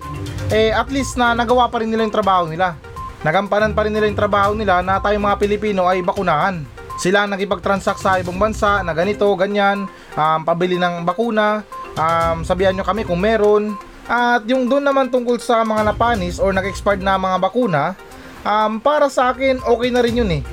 eh 0.54 0.70
at 0.70 0.86
least 0.86 1.18
na 1.18 1.34
nagawa 1.34 1.66
pa 1.66 1.82
rin 1.82 1.90
nila 1.90 2.06
yung 2.06 2.14
trabaho 2.14 2.46
nila. 2.46 2.78
Nagampanan 3.26 3.74
pa 3.74 3.82
rin 3.82 3.90
nila 3.90 4.06
yung 4.06 4.20
trabaho 4.22 4.54
nila 4.54 4.86
na 4.86 5.02
tayong 5.02 5.26
mga 5.26 5.40
Pilipino 5.42 5.90
ay 5.90 5.98
bakunahan. 6.06 6.62
sila 7.02 7.26
ang 7.26 7.34
nakipag-transact 7.34 7.98
sa 7.98 8.22
ibang 8.22 8.38
bansa 8.38 8.86
na 8.86 8.94
ganito, 8.94 9.26
ganyan, 9.34 9.90
um, 10.14 10.40
pabili 10.46 10.78
ng 10.78 11.02
bakuna, 11.02 11.66
um, 11.98 12.46
sabihan 12.46 12.70
nyo 12.70 12.86
kami 12.86 13.02
kung 13.02 13.18
meron. 13.18 13.74
At 14.12 14.44
yung 14.44 14.68
doon 14.68 14.84
naman 14.84 15.08
tungkol 15.08 15.40
sa 15.40 15.64
mga 15.64 15.88
napanis 15.88 16.36
or 16.36 16.52
nag-expired 16.52 17.00
na 17.00 17.16
mga 17.16 17.40
bakuna, 17.40 17.96
um, 18.44 18.76
para 18.76 19.08
sa 19.08 19.32
akin, 19.32 19.56
okay 19.64 19.88
na 19.88 20.04
rin 20.04 20.20
yun 20.20 20.28
eh. 20.28 20.44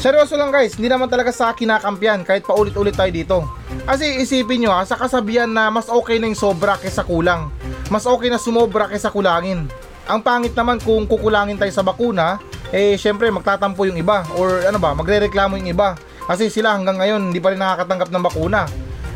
Seryoso 0.00 0.40
lang 0.40 0.48
guys, 0.48 0.80
hindi 0.80 0.88
naman 0.88 1.12
talaga 1.12 1.28
sa 1.28 1.52
akin 1.52 1.68
nakampiyan 1.68 2.24
kahit 2.24 2.48
paulit-ulit 2.48 2.96
tayo 2.96 3.12
dito. 3.12 3.36
Kasi 3.84 4.24
isipin 4.24 4.64
nyo 4.64 4.72
ha, 4.72 4.88
sa 4.88 4.96
kasabihan 4.96 5.52
na 5.52 5.68
mas 5.68 5.92
okay 5.92 6.16
na 6.16 6.32
yung 6.32 6.38
sobra 6.38 6.80
kaysa 6.80 7.04
kulang. 7.04 7.52
Mas 7.92 8.08
okay 8.08 8.32
na 8.32 8.40
sumobra 8.40 8.88
kaysa 8.88 9.12
kulangin. 9.12 9.68
Ang 10.08 10.20
pangit 10.24 10.56
naman 10.56 10.80
kung 10.80 11.04
kukulangin 11.04 11.60
tayo 11.60 11.72
sa 11.76 11.84
bakuna, 11.84 12.40
eh 12.72 12.96
syempre 12.96 13.28
magtatampo 13.28 13.84
yung 13.84 14.00
iba 14.00 14.24
or 14.40 14.64
ano 14.64 14.80
ba, 14.80 14.96
magrereklamo 14.96 15.60
yung 15.60 15.68
iba. 15.68 15.92
Kasi 16.24 16.48
sila 16.48 16.72
hanggang 16.72 16.96
ngayon 16.96 17.28
hindi 17.28 17.40
pa 17.44 17.52
rin 17.52 17.60
nakakatanggap 17.60 18.08
ng 18.08 18.24
bakuna. 18.24 18.64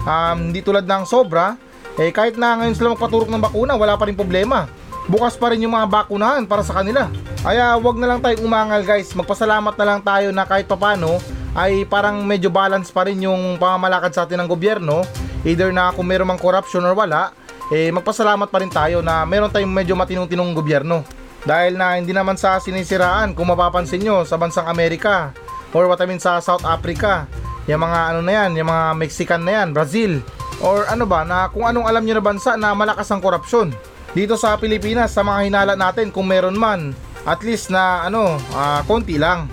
Um, 0.05 0.53
hindi 0.53 0.61
tulad 0.61 0.85
ng 0.85 1.09
sobra, 1.09 1.57
eh 1.99 2.15
kahit 2.15 2.39
na 2.39 2.55
ngayon 2.55 2.79
sila 2.79 2.95
magpaturok 2.95 3.27
ng 3.27 3.43
bakuna, 3.43 3.75
wala 3.75 3.99
pa 3.99 4.07
rin 4.07 4.15
problema. 4.15 4.71
Bukas 5.11 5.35
pa 5.35 5.51
rin 5.51 5.67
yung 5.67 5.75
mga 5.75 5.91
bakunahan 5.91 6.47
para 6.47 6.63
sa 6.63 6.79
kanila. 6.79 7.11
Kaya 7.43 7.75
wag 7.75 7.97
na 7.99 8.07
lang 8.07 8.21
tayong 8.23 8.47
umangal 8.47 8.87
guys, 8.87 9.11
magpasalamat 9.19 9.75
na 9.75 9.87
lang 9.89 10.01
tayo 10.05 10.29
na 10.31 10.47
kahit 10.47 10.71
papano 10.71 11.19
ay 11.59 11.83
parang 11.89 12.23
medyo 12.23 12.53
balance 12.55 12.95
pa 12.95 13.03
rin 13.09 13.25
yung 13.27 13.59
pamamalakad 13.59 14.15
sa 14.15 14.23
atin 14.29 14.45
ng 14.45 14.49
gobyerno. 14.49 15.03
Either 15.43 15.75
na 15.75 15.91
kung 15.91 16.07
meron 16.07 16.29
mang 16.29 16.39
corruption 16.39 16.87
or 16.87 16.95
wala, 16.95 17.35
eh 17.75 17.91
magpasalamat 17.91 18.47
pa 18.47 18.59
rin 18.63 18.71
tayo 18.71 19.03
na 19.03 19.27
meron 19.27 19.51
tayong 19.51 19.73
medyo 19.73 19.99
matinong-tinong 19.99 20.55
gobyerno. 20.55 21.03
Dahil 21.43 21.75
na 21.75 21.99
hindi 21.99 22.15
naman 22.15 22.39
sa 22.39 22.63
sinisiraan 22.63 23.33
kung 23.33 23.51
mapapansin 23.51 24.05
nyo 24.05 24.23
sa 24.23 24.39
bansang 24.39 24.71
Amerika 24.71 25.33
or 25.73 25.89
what 25.91 25.99
I 25.99 26.07
mean 26.07 26.21
sa 26.23 26.39
South 26.45 26.63
Africa. 26.63 27.27
Yung 27.69 27.81
mga 27.81 27.99
ano 28.13 28.21
na 28.25 28.33
yan, 28.45 28.61
yung 28.61 28.69
mga 28.69 28.85
Mexican 28.97 29.43
na 29.45 29.63
yan, 29.63 29.69
Brazil. 29.73 30.21
Or 30.59 30.91
ano 30.91 31.07
ba, 31.07 31.23
na 31.23 31.47
kung 31.51 31.63
anong 31.63 31.87
alam 31.87 32.03
nyo 32.03 32.19
na 32.19 32.25
bansa 32.25 32.59
na 32.59 32.75
malakas 32.75 33.07
ang 33.15 33.23
korupsyon. 33.23 33.71
Dito 34.11 34.35
sa 34.35 34.59
Pilipinas, 34.59 35.15
sa 35.15 35.23
mga 35.23 35.47
hinala 35.47 35.75
natin 35.79 36.11
kung 36.11 36.27
meron 36.27 36.59
man, 36.59 36.97
at 37.23 37.39
least 37.47 37.71
na 37.71 38.09
ano, 38.09 38.41
ah, 38.57 38.83
konti 38.83 39.15
lang. 39.21 39.47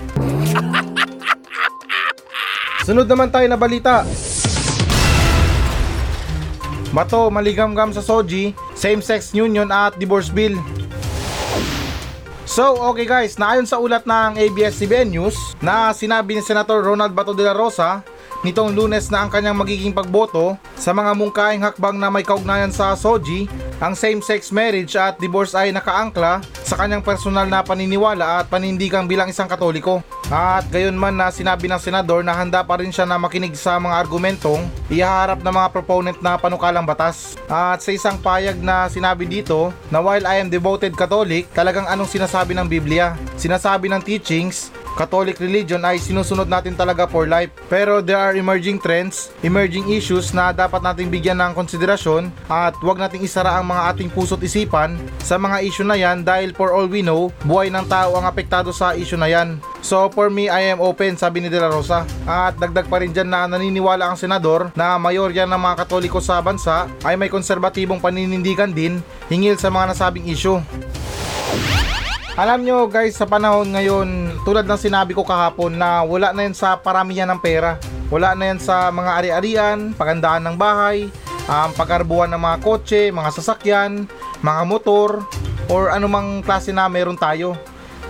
Sunod 2.85 3.05
naman 3.05 3.29
tayo 3.29 3.45
na 3.45 3.57
balita. 3.57 4.01
Bato 6.95 7.27
maligamgam 7.27 7.91
sa 7.91 7.99
Soji, 7.99 8.55
same-sex 8.71 9.35
union 9.35 9.67
at 9.67 9.99
divorce 9.99 10.31
bill. 10.31 10.55
So, 12.45 12.79
okay 12.93 13.03
guys, 13.03 13.35
naayon 13.35 13.67
sa 13.67 13.83
ulat 13.83 14.07
ng 14.07 14.39
ABS-CBN 14.39 15.11
News 15.11 15.59
na 15.59 15.91
sinabi 15.91 16.39
ni 16.39 16.41
Senator 16.45 16.79
Ronald 16.79 17.11
Bato 17.11 17.35
de 17.35 17.43
la 17.43 17.51
Rosa 17.51 17.99
nitong 18.41 18.75
lunes 18.75 19.07
na 19.13 19.23
ang 19.23 19.29
kanyang 19.31 19.55
magiging 19.55 19.93
pagboto 19.95 20.57
sa 20.75 20.91
mga 20.91 21.15
mungkaing 21.15 21.63
hakbang 21.63 21.95
na 21.95 22.11
may 22.11 22.25
kaugnayan 22.25 22.73
sa 22.73 22.91
Soji, 22.97 23.47
ang 23.79 23.95
same-sex 23.95 24.51
marriage 24.51 24.95
at 24.99 25.15
divorce 25.19 25.55
ay 25.55 25.71
nakaangkla 25.71 26.43
sa 26.65 26.75
kanyang 26.75 27.05
personal 27.05 27.47
na 27.47 27.63
paniniwala 27.63 28.43
at 28.43 28.49
panindigang 28.51 29.07
bilang 29.07 29.29
isang 29.31 29.47
katoliko. 29.47 30.03
At 30.27 30.67
gayon 30.73 30.97
man 30.97 31.15
na 31.15 31.29
sinabi 31.29 31.69
ng 31.69 31.77
senador 31.77 32.25
na 32.25 32.33
handa 32.33 32.65
pa 32.65 32.81
rin 32.81 32.89
siya 32.89 33.05
na 33.05 33.21
makinig 33.21 33.53
sa 33.53 33.77
mga 33.77 33.95
argumentong 34.01 34.65
ihaharap 34.89 35.45
ng 35.45 35.53
mga 35.53 35.69
proponent 35.69 36.17
na 36.23 36.39
panukalang 36.39 36.87
batas. 36.87 37.37
At 37.45 37.85
sa 37.85 37.93
isang 37.93 38.17
payag 38.17 38.57
na 38.57 38.89
sinabi 38.89 39.29
dito 39.29 39.69
na 39.93 40.01
while 40.01 40.25
I 40.25 40.41
am 40.41 40.49
devoted 40.49 40.97
Catholic, 40.97 41.51
talagang 41.53 41.85
anong 41.85 42.09
sinasabi 42.09 42.57
ng 42.57 42.65
Biblia? 42.65 43.13
Sinasabi 43.37 43.91
ng 43.91 44.01
teachings 44.01 44.73
Catholic 44.95 45.37
religion 45.43 45.83
ay 45.83 45.99
sinusunod 45.99 46.47
natin 46.47 46.73
talaga 46.73 47.03
for 47.03 47.27
life. 47.27 47.51
Pero 47.67 47.99
there 47.99 48.17
are 48.17 48.33
emerging 48.39 48.79
trends, 48.79 49.29
emerging 49.43 49.91
issues 49.91 50.31
na 50.31 50.55
dapat 50.55 50.79
nating 50.79 51.11
bigyan 51.11 51.37
ng 51.43 51.51
konsiderasyon 51.51 52.31
at 52.47 52.73
huwag 52.79 52.97
nating 52.97 53.27
isara 53.27 53.59
ang 53.59 53.67
mga 53.67 53.91
ating 53.91 54.09
puso't 54.09 54.39
isipan 54.39 54.95
sa 55.19 55.35
mga 55.35 55.61
issue 55.67 55.83
na 55.83 55.99
yan 55.99 56.23
dahil 56.23 56.55
for 56.55 56.71
all 56.71 56.87
we 56.87 57.03
know, 57.03 57.27
buhay 57.43 57.67
ng 57.67 57.85
tao 57.91 58.15
ang 58.15 58.23
apektado 58.23 58.71
sa 58.71 58.95
issue 58.95 59.19
na 59.19 59.27
yan. 59.27 59.59
So 59.83 60.07
for 60.09 60.31
me, 60.31 60.47
I 60.47 60.71
am 60.71 60.79
open, 60.81 61.19
sabi 61.19 61.43
ni 61.43 61.51
De 61.51 61.59
La 61.59 61.69
Rosa. 61.69 62.07
At 62.25 62.57
dagdag 62.57 62.87
pa 62.87 63.03
rin 63.03 63.11
dyan 63.11 63.29
na 63.29 63.45
naniniwala 63.45 64.09
ang 64.09 64.17
senador 64.17 64.71
na 64.73 64.95
mayorya 64.95 65.43
ng 65.43 65.59
mga 65.59 65.85
katoliko 65.85 66.23
sa 66.23 66.39
bansa 66.39 66.87
ay 67.03 67.19
may 67.19 67.27
konserbatibong 67.27 67.99
paninindigan 67.99 68.71
din 68.71 69.03
hingil 69.27 69.59
sa 69.59 69.67
mga 69.67 69.93
nasabing 69.93 70.25
issue. 70.31 70.57
Alam 72.35 72.67
nyo 72.67 72.91
guys, 72.91 73.15
sa 73.15 73.23
panahon 73.23 73.71
ngayon, 73.71 74.35
tulad 74.43 74.67
ng 74.67 74.75
sinabi 74.75 75.15
ko 75.15 75.23
kahapon 75.23 75.71
na 75.71 76.03
wala 76.03 76.35
na 76.35 76.43
yan 76.43 76.51
sa 76.51 76.75
paramihan 76.75 77.31
ng 77.31 77.39
pera. 77.39 77.79
Wala 78.11 78.35
na 78.35 78.51
yan 78.51 78.59
sa 78.59 78.91
mga 78.91 79.11
ari-arian, 79.23 79.95
pagandaan 79.95 80.43
ng 80.43 80.59
bahay, 80.59 81.07
um, 81.47 81.71
pagkarbuhan 81.71 82.27
ng 82.35 82.41
mga 82.43 82.57
kotse, 82.59 83.07
mga 83.07 83.31
sasakyan, 83.39 84.03
mga 84.43 84.61
motor, 84.67 85.23
or 85.71 85.95
anumang 85.95 86.43
klase 86.43 86.75
na 86.75 86.91
meron 86.91 87.15
tayo. 87.15 87.55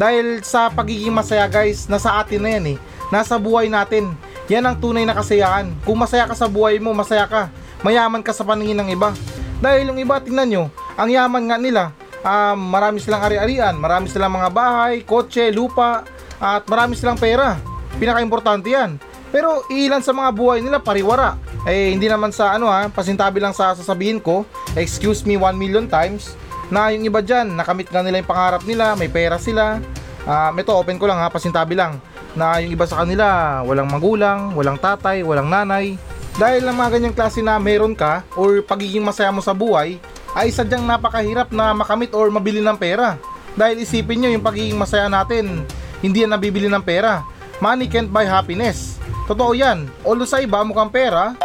Dahil 0.02 0.42
sa 0.42 0.74
pagiging 0.74 1.14
masaya 1.14 1.46
guys, 1.46 1.86
nasa 1.86 2.18
atin 2.18 2.42
na 2.42 2.50
yan 2.58 2.66
eh. 2.74 2.78
Nasa 3.14 3.38
buhay 3.38 3.70
natin. 3.70 4.10
Yan 4.50 4.66
ang 4.66 4.82
tunay 4.82 5.06
na 5.06 5.14
kasayahan. 5.14 5.70
Kung 5.86 6.02
masaya 6.02 6.26
ka 6.26 6.34
sa 6.34 6.50
buhay 6.50 6.82
mo, 6.82 6.98
masaya 6.98 7.30
ka. 7.30 7.54
Mayaman 7.86 8.26
ka 8.26 8.34
sa 8.34 8.42
paningin 8.42 8.82
ng 8.82 8.90
iba. 8.90 9.14
Dahil 9.62 9.94
yung 9.94 10.02
iba, 10.02 10.18
tingnan 10.18 10.50
nyo, 10.50 10.64
ang 10.98 11.14
yaman 11.14 11.46
nga 11.46 11.62
nila, 11.62 11.84
um, 12.26 12.58
marami 12.58 12.98
silang 12.98 13.22
ari-arian, 13.22 13.78
marami 13.78 14.10
silang 14.10 14.34
mga 14.34 14.50
bahay, 14.50 15.06
kotse, 15.06 15.54
lupa, 15.54 16.02
at 16.42 16.66
marami 16.66 16.98
silang 16.98 17.16
pera. 17.16 17.62
Pinaka-importante 18.02 18.68
yan. 18.74 18.98
Pero 19.30 19.64
ilan 19.70 20.02
sa 20.02 20.12
mga 20.12 20.30
buhay 20.34 20.60
nila 20.60 20.82
pariwara. 20.82 21.38
Eh 21.70 21.94
hindi 21.94 22.10
naman 22.10 22.34
sa 22.34 22.58
ano 22.58 22.68
ha, 22.68 22.90
pasintabi 22.90 23.40
lang 23.40 23.54
sa 23.54 23.78
sasabihin 23.78 24.20
ko, 24.20 24.44
excuse 24.76 25.24
me 25.24 25.38
1 25.38 25.56
million 25.56 25.86
times, 25.86 26.36
na 26.70 26.90
yung 26.90 27.06
iba 27.06 27.22
dyan, 27.22 27.54
nakamit 27.54 27.90
nga 27.94 28.02
nila 28.02 28.22
yung 28.22 28.30
pangarap 28.30 28.62
nila, 28.66 28.98
may 28.98 29.10
pera 29.10 29.38
sila. 29.38 29.78
Um, 30.26 30.54
ito, 30.58 30.74
open 30.74 30.98
ko 30.98 31.06
lang 31.06 31.22
ha, 31.22 31.30
pasintabi 31.30 31.78
lang. 31.78 32.02
Na 32.34 32.58
yung 32.60 32.74
iba 32.74 32.90
sa 32.90 33.06
kanila, 33.06 33.62
walang 33.64 33.88
magulang, 33.88 34.52
walang 34.58 34.82
tatay, 34.82 35.22
walang 35.22 35.48
nanay. 35.48 35.96
Dahil 36.36 36.68
ng 36.68 36.76
mga 36.76 36.90
ganyang 37.00 37.16
klase 37.16 37.40
na 37.40 37.56
meron 37.62 37.96
ka 37.96 38.28
or 38.36 38.60
pagiging 38.60 39.06
masaya 39.06 39.32
mo 39.32 39.40
sa 39.40 39.56
buhay, 39.56 40.02
ay 40.36 40.52
sadyang 40.52 40.84
napakahirap 40.84 41.50
na 41.56 41.72
makamit 41.72 42.12
or 42.12 42.28
mabili 42.28 42.60
ng 42.60 42.76
pera. 42.76 43.16
Dahil 43.56 43.80
isipin 43.80 44.20
nyo 44.20 44.30
yung 44.36 44.44
pagiging 44.44 44.76
masaya 44.76 45.08
natin, 45.08 45.64
hindi 46.04 46.28
yan 46.28 46.36
nabibili 46.36 46.68
ng 46.68 46.84
pera. 46.84 47.24
Money 47.64 47.88
can't 47.88 48.12
buy 48.12 48.28
happiness. 48.28 49.00
Totoo 49.32 49.56
yan. 49.56 49.88
Although 50.04 50.28
sa 50.28 50.44
iba 50.44 50.60
mukhang 50.68 50.92
pera, 50.92 51.40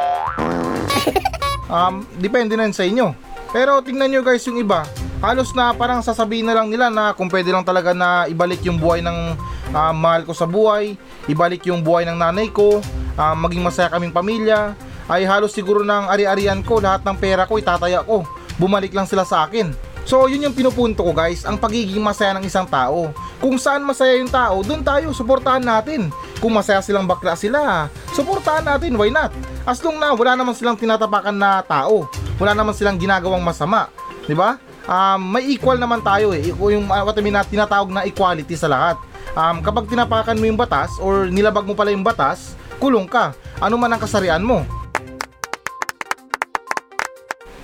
um, 1.71 2.03
depende 2.19 2.59
na 2.59 2.67
sa 2.75 2.83
inyo. 2.83 3.15
Pero 3.55 3.79
tingnan 3.79 4.11
nyo 4.11 4.21
guys 4.27 4.43
yung 4.51 4.59
iba, 4.59 4.83
halos 5.23 5.55
na 5.55 5.71
parang 5.71 6.03
sasabihin 6.03 6.51
na 6.51 6.59
lang 6.59 6.67
nila 6.67 6.91
na 6.91 7.15
kung 7.15 7.31
pwede 7.31 7.55
lang 7.55 7.63
talaga 7.63 7.95
na 7.95 8.27
ibalik 8.27 8.63
yung 8.67 8.79
buhay 8.79 9.03
ng 9.07 9.39
uh, 9.71 9.95
mahal 9.95 10.27
ko 10.27 10.35
sa 10.35 10.51
buhay, 10.51 10.99
ibalik 11.31 11.63
yung 11.71 11.83
buhay 11.83 12.07
ng 12.11 12.19
nanay 12.19 12.51
ko, 12.51 12.83
uh, 13.15 13.35
maging 13.39 13.63
masaya 13.63 13.91
kaming 13.91 14.15
pamilya, 14.15 14.75
ay 15.11 15.27
halos 15.27 15.51
siguro 15.51 15.83
ng 15.83 16.11
ari-arian 16.11 16.63
ko, 16.63 16.79
lahat 16.79 17.03
ng 17.03 17.17
pera 17.19 17.43
ko 17.47 17.59
itataya 17.59 18.03
ko 18.07 18.23
bumalik 18.61 18.93
lang 18.93 19.09
sila 19.09 19.25
sa 19.25 19.49
akin. 19.49 19.73
So 20.05 20.29
yun 20.29 20.45
yung 20.45 20.57
pinupunto 20.57 21.01
ko 21.01 21.17
guys, 21.17 21.49
ang 21.49 21.57
pagiging 21.57 22.03
masaya 22.05 22.37
ng 22.37 22.45
isang 22.45 22.69
tao. 22.69 23.09
Kung 23.41 23.57
saan 23.57 23.81
masaya 23.81 24.21
yung 24.21 24.29
tao, 24.29 24.61
doon 24.61 24.85
tayo, 24.85 25.17
suportahan 25.17 25.65
natin. 25.65 26.13
Kung 26.45 26.53
masaya 26.53 26.85
silang 26.85 27.09
bakla 27.09 27.33
sila, 27.37 27.89
suportahan 28.13 28.65
natin, 28.65 29.01
why 29.01 29.09
not? 29.09 29.33
As 29.65 29.81
long 29.81 29.97
na 29.97 30.13
wala 30.13 30.37
naman 30.37 30.53
silang 30.53 30.77
tinatapakan 30.77 31.37
na 31.37 31.65
tao, 31.65 32.05
wala 32.37 32.53
naman 32.53 32.77
silang 32.77 33.01
ginagawang 33.01 33.41
masama, 33.41 33.89
di 34.29 34.37
ba? 34.37 34.61
Um, 34.91 35.37
may 35.37 35.47
equal 35.47 35.79
naman 35.79 36.01
tayo 36.03 36.33
eh, 36.35 36.51
yung 36.51 36.89
uh, 36.89 37.05
what 37.05 37.15
I 37.15 37.23
mean, 37.23 37.37
na 37.37 37.45
tinatawag 37.45 37.93
na 37.93 38.03
equality 38.09 38.57
sa 38.57 38.67
lahat. 38.67 38.97
Um, 39.37 39.63
kapag 39.63 39.87
tinapakan 39.87 40.35
mo 40.35 40.45
yung 40.49 40.59
batas 40.59 40.91
or 40.99 41.31
nilabag 41.31 41.63
mo 41.63 41.79
pala 41.79 41.95
yung 41.95 42.03
batas, 42.03 42.59
kulong 42.83 43.07
ka. 43.07 43.37
Ano 43.63 43.79
man 43.79 43.93
ang 43.95 44.03
kasarian 44.03 44.43
mo. 44.43 44.65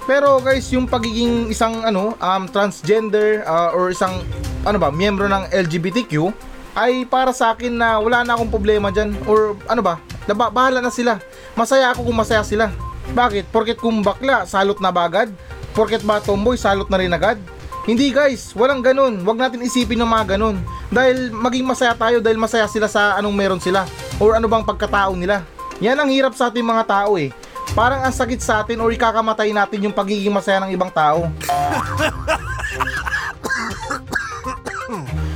Pero 0.06 0.38
guys, 0.38 0.70
yung 0.70 0.86
pagiging 0.86 1.50
isang 1.50 1.82
ano, 1.82 2.14
um, 2.22 2.46
transgender 2.46 3.42
uh, 3.42 3.74
or 3.74 3.90
isang 3.90 4.22
ano 4.62 4.78
ba, 4.78 4.94
miyembro 4.94 5.26
ng 5.26 5.50
LGBTQ 5.50 6.30
ay 6.78 7.02
para 7.10 7.34
sa 7.34 7.50
akin 7.50 7.74
na 7.74 7.98
wala 7.98 8.22
na 8.22 8.38
akong 8.38 8.54
problema 8.54 8.94
diyan 8.94 9.18
or 9.26 9.58
ano 9.66 9.82
ba, 9.82 9.98
laba, 10.30 10.46
bahala 10.46 10.78
na 10.78 10.94
sila. 10.94 11.18
Masaya 11.58 11.90
ako 11.90 12.06
kung 12.06 12.18
masaya 12.22 12.46
sila. 12.46 12.70
Bakit? 13.18 13.50
Porket 13.50 13.82
kung 13.82 13.98
bakla, 14.06 14.46
salot 14.46 14.78
na 14.78 14.94
bagad? 14.94 15.26
Porket 15.74 16.06
ba 16.06 16.22
tomboy, 16.22 16.54
salot 16.54 16.86
na 16.86 17.02
rin 17.02 17.10
agad? 17.10 17.42
Hindi 17.82 18.14
guys, 18.14 18.54
walang 18.54 18.86
ganun. 18.86 19.26
Huwag 19.26 19.42
natin 19.42 19.62
isipin 19.66 19.98
ng 19.98 20.10
mga 20.10 20.38
ganun. 20.38 20.62
Dahil 20.86 21.34
maging 21.34 21.66
masaya 21.66 21.98
tayo 21.98 22.22
dahil 22.22 22.38
masaya 22.38 22.70
sila 22.70 22.86
sa 22.86 23.18
anong 23.18 23.34
meron 23.34 23.62
sila 23.62 23.82
or 24.22 24.38
ano 24.38 24.46
bang 24.46 24.62
pagkatao 24.62 25.18
nila. 25.18 25.42
Yan 25.82 25.98
ang 25.98 26.10
hirap 26.14 26.34
sa 26.38 26.46
ating 26.46 26.62
mga 26.62 26.86
tao 26.86 27.18
eh 27.18 27.34
Parang 27.76 28.00
ang 28.00 28.14
sakit 28.14 28.40
sa 28.40 28.64
atin 28.64 28.80
or 28.80 28.88
ikakamatay 28.88 29.52
natin 29.52 29.84
yung 29.84 29.92
pagiging 29.92 30.32
masaya 30.32 30.64
ng 30.64 30.72
ibang 30.72 30.88
tao. 30.88 31.28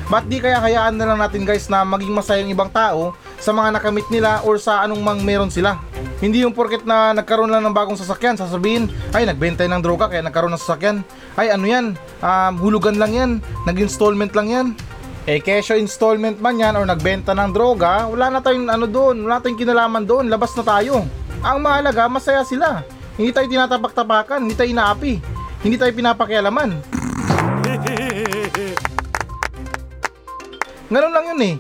Ba't 0.08 0.24
di 0.24 0.40
kaya 0.40 0.56
hayaan 0.56 0.96
na 0.96 1.04
lang 1.12 1.20
natin 1.20 1.44
guys 1.44 1.68
na 1.68 1.84
maging 1.84 2.16
masaya 2.16 2.40
yung 2.40 2.56
ibang 2.56 2.72
tao 2.72 3.12
sa 3.36 3.52
mga 3.52 3.76
nakamit 3.76 4.08
nila 4.08 4.40
or 4.48 4.56
sa 4.56 4.80
anong 4.88 5.04
mang 5.04 5.20
meron 5.20 5.52
sila. 5.52 5.84
Hindi 6.16 6.40
yung 6.40 6.56
porket 6.56 6.88
na 6.88 7.12
nagkaroon 7.12 7.52
lang 7.52 7.60
ng 7.60 7.76
bagong 7.76 8.00
sasakyan, 8.00 8.40
sasabihin, 8.40 8.88
ay 9.12 9.28
nagbenta 9.28 9.68
ng 9.68 9.84
droga 9.84 10.08
kaya 10.08 10.24
nagkaroon 10.24 10.56
ng 10.56 10.62
sasakyan. 10.64 11.04
Ay 11.36 11.52
ano 11.52 11.68
yan, 11.68 11.92
um, 12.24 12.52
hulugan 12.56 12.96
lang 12.96 13.12
yan, 13.12 13.30
nag-installment 13.68 14.32
lang 14.32 14.48
yan. 14.48 14.66
Eh 15.28 15.44
kesyo 15.44 15.76
installment 15.76 16.40
man 16.40 16.56
yan 16.56 16.72
or 16.72 16.88
nagbenta 16.88 17.36
ng 17.36 17.52
droga, 17.52 18.08
wala 18.08 18.32
na 18.32 18.40
tayong 18.40 18.72
ano 18.72 18.88
doon, 18.88 19.28
wala 19.28 19.44
tayong 19.44 19.60
kinalaman 19.60 20.08
doon, 20.08 20.32
labas 20.32 20.56
na 20.56 20.64
tayo. 20.64 21.04
Ang 21.40 21.64
mahalaga, 21.64 22.04
masaya 22.04 22.44
sila. 22.44 22.84
Hindi 23.16 23.32
tayo 23.32 23.48
tinatapak-tapakan, 23.48 24.44
hindi 24.44 24.52
tayo 24.52 24.68
inaapi, 24.68 25.12
hindi 25.64 25.76
tayo 25.80 25.88
pinapakialaman. 25.96 26.76
Ganun 30.92 31.12
lang 31.16 31.24
yun 31.32 31.40
eh. 31.40 31.54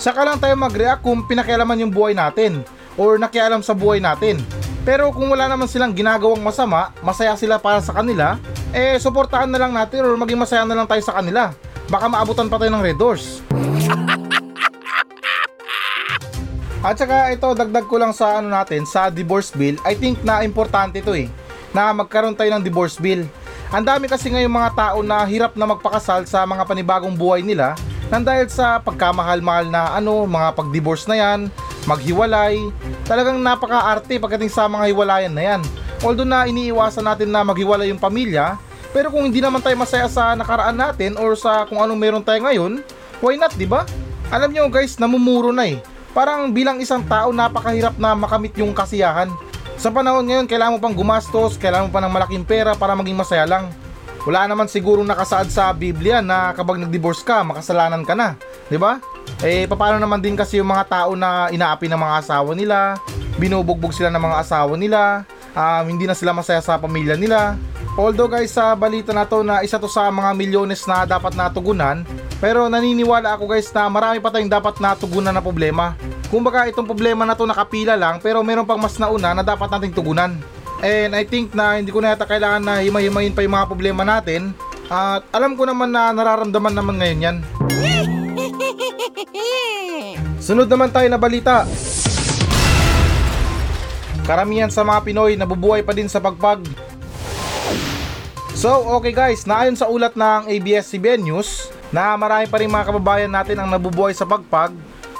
Saka 0.00 0.24
lang 0.24 0.40
tayo 0.40 0.56
mag-react 0.56 1.04
kung 1.04 1.28
pinakialaman 1.28 1.84
yung 1.84 1.92
buhay 1.92 2.16
natin 2.16 2.64
or 2.96 3.20
nakialam 3.20 3.60
sa 3.60 3.76
buhay 3.76 4.00
natin. 4.00 4.40
Pero 4.88 5.12
kung 5.12 5.28
wala 5.28 5.50
naman 5.50 5.68
silang 5.68 5.92
ginagawang 5.92 6.40
masama, 6.40 6.94
masaya 7.04 7.36
sila 7.36 7.60
para 7.60 7.82
sa 7.84 7.92
kanila, 7.92 8.40
eh 8.72 8.96
suportahan 8.96 9.50
na 9.52 9.60
lang 9.60 9.74
natin 9.74 10.00
or 10.06 10.16
maging 10.16 10.40
masaya 10.40 10.64
na 10.64 10.78
lang 10.78 10.88
tayo 10.88 11.02
sa 11.04 11.20
kanila. 11.20 11.52
Baka 11.92 12.08
maabutan 12.08 12.48
pa 12.48 12.56
tayo 12.56 12.72
ng 12.72 12.80
red 12.84 12.96
doors. 12.96 13.44
At 16.86 17.02
saka 17.02 17.34
ito, 17.34 17.50
dagdag 17.50 17.90
ko 17.90 17.98
lang 17.98 18.14
sa 18.14 18.38
ano 18.38 18.46
natin, 18.46 18.86
sa 18.86 19.10
divorce 19.10 19.50
bill, 19.50 19.74
I 19.82 19.98
think 19.98 20.22
na 20.22 20.46
importante 20.46 21.02
ito 21.02 21.18
eh, 21.18 21.26
na 21.74 21.90
magkaroon 21.90 22.38
tayo 22.38 22.46
ng 22.54 22.62
divorce 22.62 23.02
bill. 23.02 23.26
Ang 23.74 23.82
dami 23.82 24.06
kasi 24.06 24.30
ngayong 24.30 24.54
mga 24.54 24.70
tao 24.78 25.02
na 25.02 25.26
hirap 25.26 25.58
na 25.58 25.66
magpakasal 25.66 26.30
sa 26.30 26.46
mga 26.46 26.62
panibagong 26.62 27.18
buhay 27.18 27.42
nila 27.42 27.74
nang 28.06 28.22
dahil 28.22 28.46
sa 28.46 28.78
pagkamahal-mahal 28.78 29.66
na 29.66 29.98
ano, 29.98 30.22
mga 30.30 30.54
pag-divorce 30.54 31.10
na 31.10 31.18
yan, 31.18 31.50
maghiwalay, 31.90 32.54
talagang 33.02 33.42
napaka-arte 33.42 34.22
pagdating 34.22 34.54
sa 34.54 34.70
mga 34.70 34.94
hiwalayan 34.94 35.34
na 35.34 35.42
yan. 35.42 35.60
Although 36.06 36.22
na 36.22 36.46
iniiwasan 36.46 37.02
natin 37.02 37.34
na 37.34 37.42
maghiwalay 37.42 37.90
yung 37.90 37.98
pamilya, 37.98 38.62
pero 38.94 39.10
kung 39.10 39.26
hindi 39.26 39.42
naman 39.42 39.58
tayo 39.58 39.74
masaya 39.74 40.06
sa 40.06 40.38
nakaraan 40.38 40.78
natin 40.78 41.18
or 41.18 41.34
sa 41.34 41.66
kung 41.66 41.82
anong 41.82 41.98
meron 41.98 42.22
tayo 42.22 42.46
ngayon, 42.46 42.78
why 43.18 43.34
not, 43.34 43.50
di 43.58 43.66
ba? 43.66 43.82
Alam 44.30 44.54
nyo 44.54 44.70
guys, 44.70 45.02
namumuro 45.02 45.50
na 45.50 45.66
eh. 45.66 45.82
Parang 46.16 46.48
bilang 46.48 46.80
isang 46.80 47.04
tao, 47.04 47.28
napakahirap 47.28 48.00
na 48.00 48.16
makamit 48.16 48.56
yung 48.56 48.72
kasiyahan. 48.72 49.28
Sa 49.76 49.92
panahon 49.92 50.24
ngayon, 50.24 50.48
kailangan 50.48 50.72
mo 50.72 50.80
pang 50.80 50.96
gumastos, 50.96 51.60
kailangan 51.60 51.92
mo 51.92 51.92
pa 51.92 52.00
ng 52.00 52.12
malaking 52.16 52.44
pera 52.48 52.72
para 52.72 52.96
maging 52.96 53.20
masaya 53.20 53.44
lang. 53.44 53.68
Wala 54.24 54.48
naman 54.48 54.64
siguro 54.64 55.04
nakasaad 55.04 55.52
sa 55.52 55.68
Biblia 55.76 56.24
na 56.24 56.56
kapag 56.56 56.80
nag-divorce 56.80 57.20
ka, 57.20 57.44
makasalanan 57.44 58.00
ka 58.02 58.16
na. 58.16 58.34
'Di 58.72 58.80
ba? 58.80 58.96
Eh, 59.44 59.68
paano 59.68 60.00
naman 60.00 60.24
din 60.24 60.34
kasi 60.34 60.56
yung 60.56 60.72
mga 60.72 60.88
tao 60.88 61.12
na 61.12 61.52
inaapi 61.52 61.86
ng 61.86 62.00
mga 62.00 62.14
asawa 62.24 62.56
nila, 62.56 62.96
binubugbog 63.36 63.92
sila 63.92 64.08
ng 64.08 64.18
mga 64.18 64.36
asawa 64.40 64.74
nila, 64.74 65.22
um, 65.52 65.84
hindi 65.84 66.08
na 66.08 66.16
sila 66.16 66.32
masaya 66.32 66.64
sa 66.64 66.80
pamilya 66.80 67.14
nila. 67.14 67.60
Although 67.94 68.32
guys, 68.32 68.56
sa 68.56 68.72
balita 68.72 69.12
na 69.12 69.28
to 69.28 69.44
na 69.44 69.60
isa 69.60 69.76
to 69.76 69.86
sa 69.86 70.08
mga 70.08 70.32
milyones 70.32 70.88
na 70.88 71.04
dapat 71.04 71.36
natugunan, 71.36 72.02
pero 72.36 72.68
naniniwala 72.68 73.36
ako 73.36 73.48
guys 73.48 73.72
na 73.72 73.88
marami 73.88 74.20
pa 74.20 74.28
tayong 74.28 74.52
dapat 74.52 74.76
natugunan 74.76 75.32
na 75.32 75.40
problema. 75.40 75.96
Kumbaga 76.28 76.68
itong 76.68 76.84
problema 76.84 77.24
na 77.24 77.32
to 77.32 77.48
nakapila 77.48 77.96
lang 77.96 78.20
pero 78.20 78.44
meron 78.44 78.68
pang 78.68 78.80
mas 78.80 79.00
nauna 79.00 79.32
na 79.32 79.40
dapat 79.40 79.72
nating 79.72 79.96
tugunan. 79.96 80.36
And 80.84 81.16
I 81.16 81.24
think 81.24 81.56
na 81.56 81.80
hindi 81.80 81.88
ko 81.88 82.04
na 82.04 82.12
yata 82.12 82.28
kailangan 82.28 82.60
na 82.60 82.84
himay-himayin 82.84 83.32
pa 83.32 83.40
yung 83.40 83.56
mga 83.56 83.68
problema 83.72 84.04
natin. 84.04 84.52
At 84.92 85.24
alam 85.32 85.56
ko 85.56 85.64
naman 85.64 85.88
na 85.88 86.12
nararamdaman 86.12 86.76
naman 86.76 87.00
ngayon 87.00 87.24
yan. 87.24 87.36
Sunod 90.46 90.68
naman 90.68 90.92
tayo 90.92 91.08
na 91.08 91.18
balita. 91.18 91.64
Karamihan 94.28 94.68
sa 94.68 94.84
mga 94.84 95.00
Pinoy 95.06 95.32
nabubuhay 95.40 95.80
pa 95.80 95.96
din 95.96 96.12
sa 96.12 96.20
pagpag. 96.20 96.60
So, 98.56 98.72
okay 99.00 99.12
guys, 99.12 99.44
naayon 99.44 99.76
sa 99.76 99.88
ulat 99.88 100.16
ng 100.16 100.48
ABS-CBN 100.48 101.28
News 101.28 101.75
na 101.94 102.18
marami 102.18 102.46
pa 102.50 102.58
rin 102.58 102.70
mga 102.70 102.88
kababayan 102.90 103.30
natin 103.30 103.58
ang 103.62 103.68
nabubuhay 103.70 104.14
sa 104.14 104.26
pagpag 104.26 104.74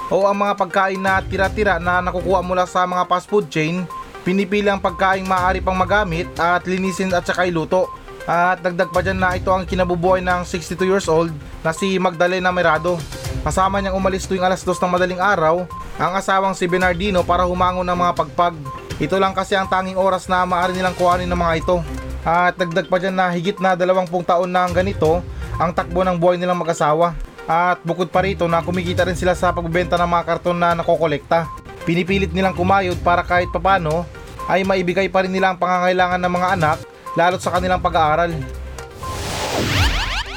o 0.07 0.23
ang 0.23 0.37
mga 0.39 0.53
pagkain 0.55 0.99
na 0.99 1.19
tira-tira 1.19 1.79
na 1.79 1.99
nakukuha 1.99 2.39
mula 2.39 2.63
sa 2.63 2.87
mga 2.87 3.03
fast 3.07 3.27
food 3.27 3.51
chain, 3.51 3.83
pinipili 4.23 4.71
ang 4.71 4.79
pagkain 4.79 5.27
maaari 5.27 5.59
pang 5.59 5.75
magamit 5.75 6.27
at 6.39 6.63
linisin 6.63 7.11
at 7.11 7.27
saka 7.27 7.47
iluto. 7.47 7.91
At 8.27 8.59
dagdag 8.59 8.91
pa 8.91 8.99
dyan 8.99 9.23
na 9.23 9.39
ito 9.39 9.47
ang 9.55 9.63
kinabubuhay 9.63 10.19
ng 10.19 10.43
62 10.43 10.83
years 10.83 11.07
old 11.07 11.31
na 11.63 11.71
si 11.71 11.95
Magdalena 11.95 12.51
Merado. 12.51 12.99
Kasama 13.39 13.79
niyang 13.79 13.95
umalis 13.95 14.27
tuwing 14.27 14.43
alas 14.43 14.67
2 14.67 14.75
ng 14.83 14.91
madaling 14.91 15.21
araw 15.23 15.63
ang 15.95 16.11
asawang 16.19 16.51
si 16.51 16.67
Bernardino 16.67 17.23
para 17.23 17.47
humangon 17.47 17.87
ng 17.87 17.95
mga 17.95 18.13
pagpag. 18.19 18.55
Ito 18.99 19.15
lang 19.15 19.31
kasi 19.31 19.55
ang 19.55 19.71
tanging 19.71 19.95
oras 19.95 20.27
na 20.27 20.43
maaari 20.43 20.75
nilang 20.75 20.99
kuhanin 20.99 21.31
ng 21.31 21.39
mga 21.39 21.53
ito. 21.63 21.79
At 22.27 22.59
dagdag 22.59 22.91
pa 22.91 22.99
dyan 22.99 23.15
na 23.15 23.31
higit 23.31 23.55
na 23.63 23.79
20 23.79 24.11
taon 24.27 24.51
na 24.51 24.67
ang 24.67 24.75
ganito 24.75 25.23
ang 25.57 25.73
takbo 25.73 26.05
ng 26.05 26.17
buhay 26.17 26.37
nilang 26.37 26.61
mag-asawa. 26.61 27.17
At 27.47 27.79
bukod 27.81 28.11
pa 28.11 28.21
rito 28.21 28.45
na 28.45 28.61
kumikita 28.61 29.07
rin 29.07 29.15
sila 29.15 29.31
sa 29.33 29.55
pagbebenta 29.55 29.95
ng 29.97 30.09
mga 30.09 30.23
karton 30.27 30.57
na 30.57 30.75
nakokolekta. 30.75 31.47
Pinipilit 31.87 32.35
nilang 32.35 32.53
kumayod 32.53 32.99
para 32.99 33.23
kahit 33.23 33.47
papano 33.49 34.03
ay 34.51 34.67
maibigay 34.67 35.07
pa 35.07 35.23
rin 35.23 35.31
nila 35.31 35.55
ang 35.55 35.59
pangangailangan 35.59 36.19
ng 36.19 36.33
mga 36.33 36.47
anak 36.59 36.77
lalo't 37.15 37.39
sa 37.39 37.55
kanilang 37.55 37.79
pag-aaral. 37.79 38.35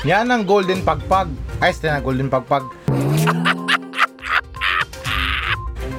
Yan 0.07 0.31
ang 0.31 0.47
golden 0.47 0.81
pagpag. 0.81 1.29
Ay, 1.61 1.77
na 1.85 2.01
golden 2.01 2.33
pagpag. 2.33 2.65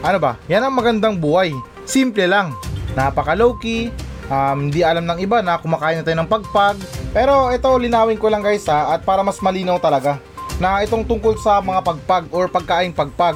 Ano 0.02 0.18
ba? 0.18 0.34
Yan 0.50 0.66
ang 0.66 0.74
magandang 0.74 1.14
buhay. 1.22 1.54
Simple 1.86 2.26
lang. 2.26 2.58
Napaka 2.98 3.38
low-key. 3.38 3.94
Um, 4.34 4.66
hindi 4.66 4.82
alam 4.82 5.06
ng 5.06 5.22
iba 5.22 5.46
na 5.46 5.62
kumakain 5.62 6.02
na 6.02 6.06
tayo 6.06 6.18
ng 6.18 6.26
pagpag. 6.26 6.82
Pero 7.12 7.52
ito 7.52 7.68
linawin 7.76 8.16
ko 8.16 8.32
lang 8.32 8.40
guys 8.40 8.64
ha 8.72 8.96
at 8.96 9.04
para 9.04 9.20
mas 9.20 9.44
malinaw 9.44 9.76
talaga 9.84 10.16
na 10.64 10.80
itong 10.86 11.04
tungkol 11.04 11.36
sa 11.42 11.60
mga 11.60 11.84
pagpag 11.84 12.26
or 12.32 12.48
pagkain 12.48 12.96
pagpag. 12.96 13.36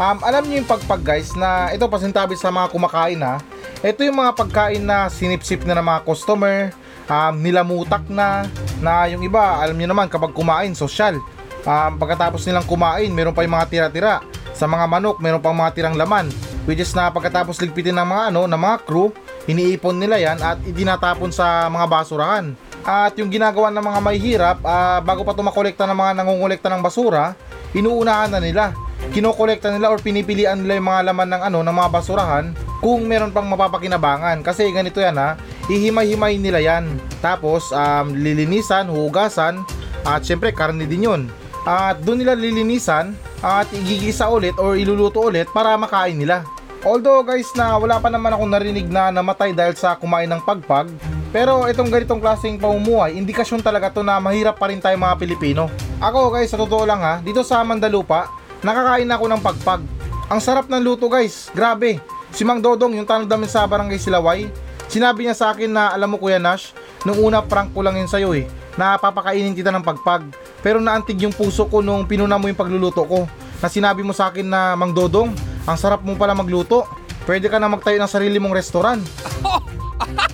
Um, 0.00 0.18
alam 0.24 0.48
niyo 0.48 0.64
yung 0.64 0.70
pagpag 0.70 1.04
guys 1.04 1.36
na 1.36 1.68
ito 1.76 1.84
pasintabi 1.84 2.32
sa 2.40 2.48
mga 2.48 2.72
kumakain 2.72 3.20
ha. 3.20 3.36
Ito 3.84 4.00
yung 4.06 4.16
mga 4.16 4.32
pagkain 4.32 4.80
na 4.80 5.12
sinipsip 5.12 5.68
na 5.68 5.76
ng 5.76 5.84
mga 5.84 6.00
customer, 6.08 6.72
um, 7.10 7.34
nilamutak 7.36 8.06
na, 8.08 8.48
na 8.80 9.04
yung 9.12 9.20
iba 9.20 9.60
alam 9.60 9.76
niyo 9.76 9.92
naman 9.92 10.08
kapag 10.08 10.32
kumain 10.32 10.72
social. 10.72 11.20
Um, 11.62 12.00
pagkatapos 12.00 12.42
nilang 12.48 12.64
kumain 12.64 13.12
meron 13.12 13.36
pa 13.36 13.44
yung 13.44 13.52
mga 13.52 13.68
tira-tira. 13.68 14.24
Sa 14.56 14.64
mga 14.64 14.88
manok 14.88 15.20
meron 15.20 15.44
pang 15.44 15.52
mga 15.52 15.76
tirang 15.76 15.96
laman 16.00 16.32
which 16.64 16.80
is 16.80 16.94
na 16.94 17.10
pagkatapos 17.10 17.58
ligpitin 17.58 17.98
ng 17.98 18.06
mga 18.06 18.22
ano 18.30 18.46
ng 18.46 18.60
mga 18.60 18.76
crew 18.86 19.10
iniipon 19.50 19.98
nila 19.98 20.22
yan 20.22 20.38
at 20.38 20.62
itinatapon 20.62 21.34
sa 21.34 21.66
mga 21.66 21.86
basurahan. 21.90 22.54
At 22.82 23.14
yung 23.14 23.30
ginagawa 23.30 23.70
ng 23.70 23.84
mga 23.84 24.00
may 24.02 24.18
hirap, 24.18 24.58
uh, 24.66 24.98
bago 25.02 25.22
pa 25.22 25.38
tumakolekta 25.38 25.86
ng 25.86 25.94
mga 25.94 26.12
nangungulekta 26.18 26.66
ng 26.66 26.82
basura, 26.82 27.38
inuunahan 27.78 28.34
na 28.34 28.42
nila. 28.42 28.74
Kinokolekta 29.12 29.70
nila 29.74 29.90
or 29.90 29.98
pinipilian 29.98 30.62
nila 30.62 30.78
yung 30.78 30.88
mga 30.88 31.02
laman 31.10 31.28
ng 31.34 31.42
ano 31.42 31.58
ng 31.66 31.74
mga 31.74 31.90
basurahan 31.90 32.44
kung 32.82 33.06
meron 33.06 33.34
pang 33.34 33.46
mapapakinabangan. 33.46 34.42
Kasi 34.42 34.70
ganito 34.74 34.98
yan 34.98 35.18
ha, 35.18 35.38
ihimay-himay 35.70 36.38
nila 36.38 36.58
yan. 36.62 36.98
Tapos 37.22 37.70
um, 37.70 38.14
lilinisan, 38.14 38.90
hugasan, 38.90 39.62
at 40.02 40.26
syempre 40.26 40.50
karne 40.50 40.86
din 40.86 41.06
yun. 41.06 41.22
At 41.62 42.02
doon 42.02 42.22
nila 42.22 42.34
lilinisan 42.34 43.14
at 43.42 43.70
igigisa 43.70 44.26
ulit 44.26 44.58
or 44.58 44.74
iluluto 44.74 45.22
ulit 45.22 45.46
para 45.54 45.78
makain 45.78 46.18
nila. 46.18 46.42
Although 46.82 47.22
guys 47.22 47.46
na 47.54 47.78
wala 47.78 48.02
pa 48.02 48.10
naman 48.10 48.34
akong 48.34 48.50
narinig 48.50 48.90
na 48.90 49.14
namatay 49.14 49.54
dahil 49.54 49.78
sa 49.78 49.94
kumain 49.94 50.26
ng 50.26 50.42
pagpag, 50.42 50.90
pero 51.32 51.64
itong 51.64 51.88
ganitong 51.88 52.20
klaseng 52.20 52.60
pamumuhay, 52.60 53.16
indikasyon 53.16 53.64
talaga 53.64 53.88
to 53.88 54.04
na 54.04 54.20
mahirap 54.20 54.60
pa 54.60 54.68
rin 54.68 54.84
tayo 54.84 54.92
mga 55.00 55.16
Pilipino. 55.16 55.72
Ako 55.96 56.28
guys, 56.28 56.52
sa 56.52 56.60
totoo 56.60 56.84
lang 56.84 57.00
ha, 57.00 57.24
dito 57.24 57.40
sa 57.40 57.64
Mandalupa, 57.64 58.28
nakakain 58.60 59.08
ako 59.08 59.24
ng 59.32 59.40
pagpag. 59.40 59.80
Ang 60.28 60.40
sarap 60.44 60.68
ng 60.68 60.84
luto 60.84 61.08
guys, 61.08 61.48
grabe. 61.56 62.04
Si 62.36 62.44
Mang 62.44 62.60
Dodong, 62.60 63.00
yung 63.00 63.08
tanong 63.08 63.24
namin 63.24 63.48
sa 63.48 63.64
barangay 63.64 63.96
Silaway, 63.96 64.52
sinabi 64.92 65.24
niya 65.24 65.32
sa 65.32 65.56
akin 65.56 65.72
na 65.72 65.96
alam 65.96 66.12
mo 66.12 66.20
Kuya 66.20 66.36
Nash, 66.36 66.76
nung 67.08 67.16
una 67.16 67.40
prank 67.40 67.72
ko 67.72 67.80
lang 67.80 67.96
yun 67.96 68.08
sa'yo 68.08 68.36
eh, 68.36 68.44
na 68.76 69.00
papakainin 69.00 69.56
kita 69.56 69.72
ng 69.72 69.84
pagpag. 69.84 70.28
Pero 70.60 70.84
naantig 70.84 71.16
yung 71.16 71.32
puso 71.32 71.64
ko 71.64 71.80
nung 71.80 72.04
pinuna 72.04 72.36
mo 72.36 72.44
yung 72.48 72.60
pagluluto 72.60 73.08
ko. 73.08 73.24
Na 73.64 73.72
sinabi 73.72 74.04
mo 74.04 74.12
sa 74.12 74.28
akin 74.28 74.44
na 74.44 74.76
Mang 74.76 74.92
Dodong, 74.92 75.32
ang 75.64 75.76
sarap 75.80 76.04
mo 76.04 76.12
pala 76.16 76.36
magluto. 76.36 76.84
Pwede 77.24 77.48
ka 77.48 77.56
na 77.56 77.72
magtayo 77.72 77.96
ng 77.96 78.10
sarili 78.10 78.36
mong 78.36 78.52
restaurant. 78.52 79.00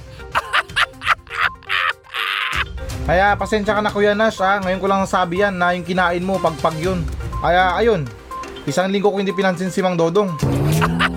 Kaya 3.08 3.32
pasensya 3.40 3.72
ka 3.72 3.80
na 3.80 3.88
Kuya 3.88 4.12
Nash 4.12 4.36
ha, 4.44 4.60
ngayon 4.60 4.84
ko 4.84 4.86
lang 4.86 5.08
sabi 5.08 5.40
yan 5.40 5.56
na 5.56 5.72
yung 5.72 5.80
kinain 5.80 6.20
mo 6.20 6.36
pagpag 6.36 6.76
yun. 6.76 7.00
Kaya 7.40 7.72
ayun, 7.80 8.04
isang 8.68 8.92
linggo 8.92 9.08
ko 9.08 9.16
hindi 9.16 9.32
pinansin 9.32 9.72
si 9.72 9.80
Mang 9.80 9.96
Dodong. 9.96 10.36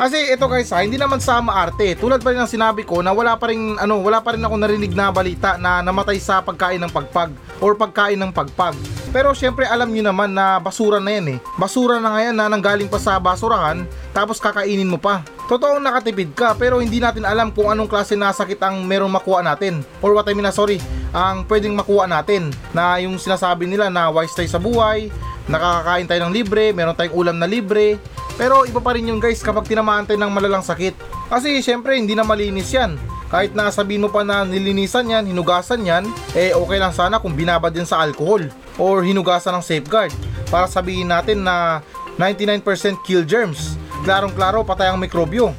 Kasi 0.00 0.32
ito 0.32 0.48
guys 0.48 0.72
ha, 0.72 0.80
hindi 0.80 0.96
naman 0.96 1.20
sa 1.20 1.44
maarte. 1.44 1.92
Tulad 1.92 2.24
pa 2.24 2.32
rin 2.32 2.40
ng 2.40 2.48
sinabi 2.48 2.88
ko 2.88 3.04
na 3.04 3.12
wala 3.12 3.36
pa 3.36 3.52
rin 3.52 3.76
ano, 3.76 4.00
wala 4.00 4.24
pa 4.24 4.32
rin 4.32 4.40
ako 4.40 4.56
narinig 4.56 4.96
na 4.96 5.12
balita 5.12 5.60
na 5.60 5.84
namatay 5.84 6.16
sa 6.16 6.40
pagkain 6.40 6.80
ng 6.80 6.88
pagpag 6.88 7.28
or 7.60 7.76
pagkain 7.76 8.16
ng 8.16 8.32
pagpag. 8.32 8.72
Pero 9.10 9.34
syempre 9.34 9.66
alam 9.66 9.90
nyo 9.90 10.06
naman 10.06 10.30
na 10.30 10.62
basura 10.62 11.02
na 11.02 11.10
yan 11.10 11.26
eh. 11.34 11.38
Basura 11.58 11.98
na 11.98 12.14
nga 12.14 12.20
yan 12.22 12.36
na 12.38 12.46
nanggaling 12.46 12.86
pa 12.86 13.02
sa 13.02 13.18
basurahan 13.18 13.82
tapos 14.14 14.38
kakainin 14.38 14.86
mo 14.86 15.02
pa. 15.02 15.26
Totoong 15.50 15.82
nakatipid 15.82 16.30
ka 16.38 16.54
pero 16.54 16.78
hindi 16.78 17.02
natin 17.02 17.26
alam 17.26 17.50
kung 17.50 17.66
anong 17.66 17.90
klase 17.90 18.14
na 18.14 18.30
sakit 18.30 18.62
ang 18.62 18.86
merong 18.86 19.10
makuha 19.10 19.42
natin. 19.42 19.82
Or 19.98 20.14
what 20.14 20.30
I 20.30 20.34
mean 20.38 20.46
na 20.46 20.54
sorry, 20.54 20.78
ang 21.10 21.42
pwedeng 21.50 21.74
makuha 21.74 22.06
natin. 22.06 22.54
Na 22.70 23.02
yung 23.02 23.18
sinasabi 23.18 23.66
nila 23.66 23.90
na 23.90 24.14
wise 24.14 24.30
tayo 24.30 24.46
sa 24.46 24.62
buhay, 24.62 25.10
nakakakain 25.50 26.06
tayo 26.06 26.20
ng 26.30 26.34
libre, 26.34 26.70
meron 26.70 26.94
tayong 26.94 27.18
ulam 27.18 27.36
na 27.42 27.50
libre. 27.50 27.98
Pero 28.38 28.62
iba 28.62 28.78
pa 28.78 28.94
rin 28.94 29.10
yun 29.10 29.18
guys 29.18 29.42
kapag 29.42 29.66
tinamaan 29.66 30.06
tayo 30.06 30.22
ng 30.22 30.30
malalang 30.30 30.62
sakit. 30.62 30.94
Kasi 31.26 31.58
syempre 31.66 31.98
hindi 31.98 32.14
na 32.14 32.22
malinis 32.22 32.70
yan. 32.70 32.94
Kahit 33.30 33.54
na 33.54 33.70
sabihin 33.70 34.02
mo 34.02 34.10
pa 34.10 34.26
na 34.26 34.42
nilinisan 34.42 35.06
yan, 35.06 35.22
hinugasan 35.22 35.86
yan, 35.86 36.04
eh 36.34 36.50
okay 36.50 36.82
lang 36.82 36.90
sana 36.90 37.22
kung 37.22 37.38
binabad 37.38 37.70
din 37.70 37.86
sa 37.86 38.02
alcohol 38.02 38.42
or 38.74 39.06
hinugasan 39.06 39.54
ng 39.54 39.62
safeguard 39.62 40.10
para 40.50 40.66
sabihin 40.66 41.06
natin 41.06 41.46
na 41.46 41.78
99% 42.18 42.66
kill 43.06 43.22
germs. 43.22 43.78
Klarong 44.02 44.34
klaro 44.34 44.66
patay 44.66 44.90
ang 44.90 44.98
mikrobyo. 44.98 45.54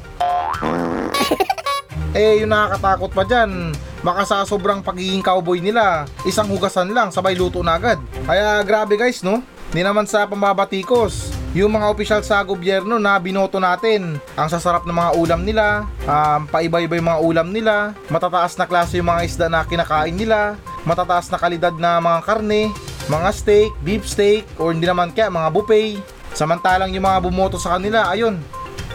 eh 2.19 2.43
yung 2.43 2.51
nakakatakot 2.51 3.11
pa 3.15 3.23
dyan, 3.23 3.71
baka 4.03 4.27
sa 4.27 4.43
sobrang 4.43 4.83
pagiging 4.83 5.23
cowboy 5.23 5.63
nila, 5.63 6.03
isang 6.27 6.51
hugasan 6.51 6.91
lang 6.91 7.07
sabay 7.07 7.39
luto 7.39 7.63
na 7.63 7.79
agad. 7.79 8.03
Kaya 8.27 8.59
grabe 8.67 8.99
guys 8.99 9.23
no, 9.23 9.39
Di 9.71 9.79
naman 9.87 10.03
sa 10.03 10.27
pambabatikos, 10.27 11.31
yung 11.51 11.75
mga 11.75 11.89
opisyal 11.91 12.21
sa 12.23 12.39
gobyerno 12.47 12.95
na 12.95 13.19
binoto 13.19 13.59
natin, 13.59 14.15
ang 14.39 14.47
sasarap 14.47 14.87
ng 14.87 14.95
mga 14.95 15.11
ulam 15.19 15.41
nila, 15.43 15.83
um, 16.07 16.47
paiba-iba 16.47 16.95
yung 16.95 17.09
mga 17.11 17.21
ulam 17.27 17.47
nila, 17.51 17.91
matataas 18.07 18.55
na 18.55 18.63
klase 18.63 19.03
yung 19.03 19.11
mga 19.11 19.21
isda 19.27 19.47
na 19.51 19.67
kinakain 19.67 20.15
nila, 20.15 20.55
matataas 20.87 21.27
na 21.27 21.35
kalidad 21.35 21.75
na 21.75 21.99
mga 21.99 22.19
karne, 22.23 22.71
mga 23.11 23.29
steak, 23.35 23.71
beef 23.83 24.07
steak, 24.07 24.47
or 24.55 24.71
hindi 24.71 24.87
naman 24.87 25.11
kaya 25.11 25.27
mga 25.27 25.51
buffet. 25.51 25.99
Samantalang 26.31 26.95
yung 26.95 27.03
mga 27.03 27.19
bumoto 27.19 27.59
sa 27.59 27.75
kanila, 27.75 28.07
ayun, 28.07 28.39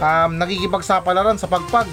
um, 0.01 0.29
nakikipagsapalaran 0.41 1.37
sa 1.37 1.45
pagpag. 1.45 1.85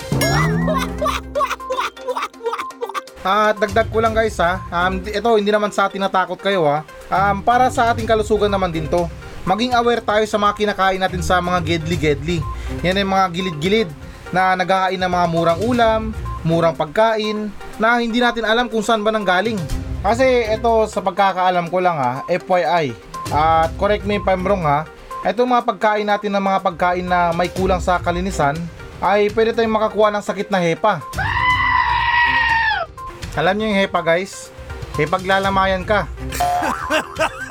At 3.25 3.57
dagdag 3.61 3.89
ko 3.89 4.01
lang 4.01 4.17
guys 4.17 4.37
ha, 4.41 4.65
um, 4.69 5.01
ito 5.01 5.29
hindi 5.37 5.53
naman 5.53 5.73
sa 5.73 5.93
atin 5.93 6.09
natakot 6.09 6.41
kayo 6.41 6.65
ha, 6.65 6.85
um, 7.13 7.45
para 7.45 7.69
sa 7.69 7.93
ating 7.93 8.09
kalusugan 8.09 8.49
naman 8.49 8.73
din 8.73 8.89
to. 8.89 9.05
Maging 9.45 9.77
aware 9.77 10.01
tayo 10.01 10.25
sa 10.25 10.41
mga 10.41 10.57
kinakain 10.57 10.97
natin 10.97 11.21
sa 11.21 11.37
mga 11.37 11.61
gedli-gedli. 11.61 12.41
Yan 12.81 12.97
yung 12.97 13.13
mga 13.13 13.27
gilid-gilid 13.29 13.91
na 14.33 14.57
nagkakain 14.57 14.97
ng 14.97 15.13
mga 15.13 15.27
murang 15.29 15.61
ulam, 15.61 16.01
murang 16.49 16.73
pagkain, 16.73 17.53
na 17.77 18.01
hindi 18.01 18.25
natin 18.25 18.49
alam 18.49 18.73
kung 18.73 18.81
saan 18.81 19.05
ba 19.05 19.13
nang 19.13 19.29
galing. 19.29 19.61
Kasi 20.01 20.49
ito 20.49 20.89
sa 20.89 21.05
pagkakaalam 21.05 21.69
ko 21.69 21.77
lang 21.85 22.01
ha, 22.01 22.25
FYI, 22.25 22.97
at 23.29 23.69
correct 23.77 24.09
me 24.09 24.17
if 24.17 24.25
I'm 24.25 24.49
wrong 24.49 24.65
ha, 24.65 24.89
itong 25.29 25.49
mga 25.53 25.65
pagkain 25.69 26.09
natin 26.09 26.33
ng 26.33 26.45
mga 26.45 26.61
pagkain 26.65 27.05
na 27.05 27.37
may 27.37 27.53
kulang 27.53 27.85
sa 27.85 28.01
kalinisan, 28.01 28.57
ay 29.05 29.29
pwede 29.37 29.53
tayong 29.53 29.77
makakuha 29.77 30.09
ng 30.09 30.25
sakit 30.25 30.49
na 30.49 30.61
hepa. 30.65 31.05
Alam 33.37 33.61
niyo 33.61 33.77
yung 33.77 33.81
hepa 33.85 34.01
guys? 34.01 34.49
Hepaglalamayan 34.97 35.85
ka. 35.85 36.09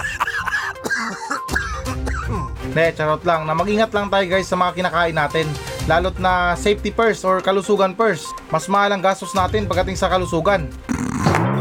Ne, 2.74 2.90
charot 2.94 3.22
lang. 3.22 3.46
Na 3.46 3.54
mag-ingat 3.54 3.94
lang 3.94 4.10
tayo 4.10 4.26
guys 4.26 4.50
sa 4.50 4.58
mga 4.58 4.82
kinakain 4.82 5.14
natin. 5.14 5.46
Lalot 5.86 6.18
na 6.18 6.58
safety 6.58 6.90
first 6.90 7.22
or 7.22 7.38
kalusugan 7.40 7.94
first. 7.94 8.26
Mas 8.50 8.66
mahal 8.66 8.94
ang 8.94 9.02
gastos 9.02 9.34
natin 9.38 9.70
pagdating 9.70 9.98
sa 9.98 10.10
kalusugan. 10.10 10.66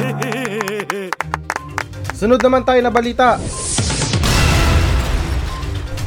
Sunod 2.18 2.40
naman 2.40 2.64
tayo 2.64 2.80
na 2.80 2.88
balita. 2.88 3.36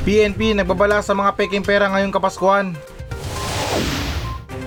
PNP 0.05 0.57
nagbabala 0.57 1.01
sa 1.01 1.17
mga 1.17 1.33
peking 1.37 1.65
pera 1.65 1.89
ngayong 1.89 2.13
Kapaskuhan. 2.13 2.77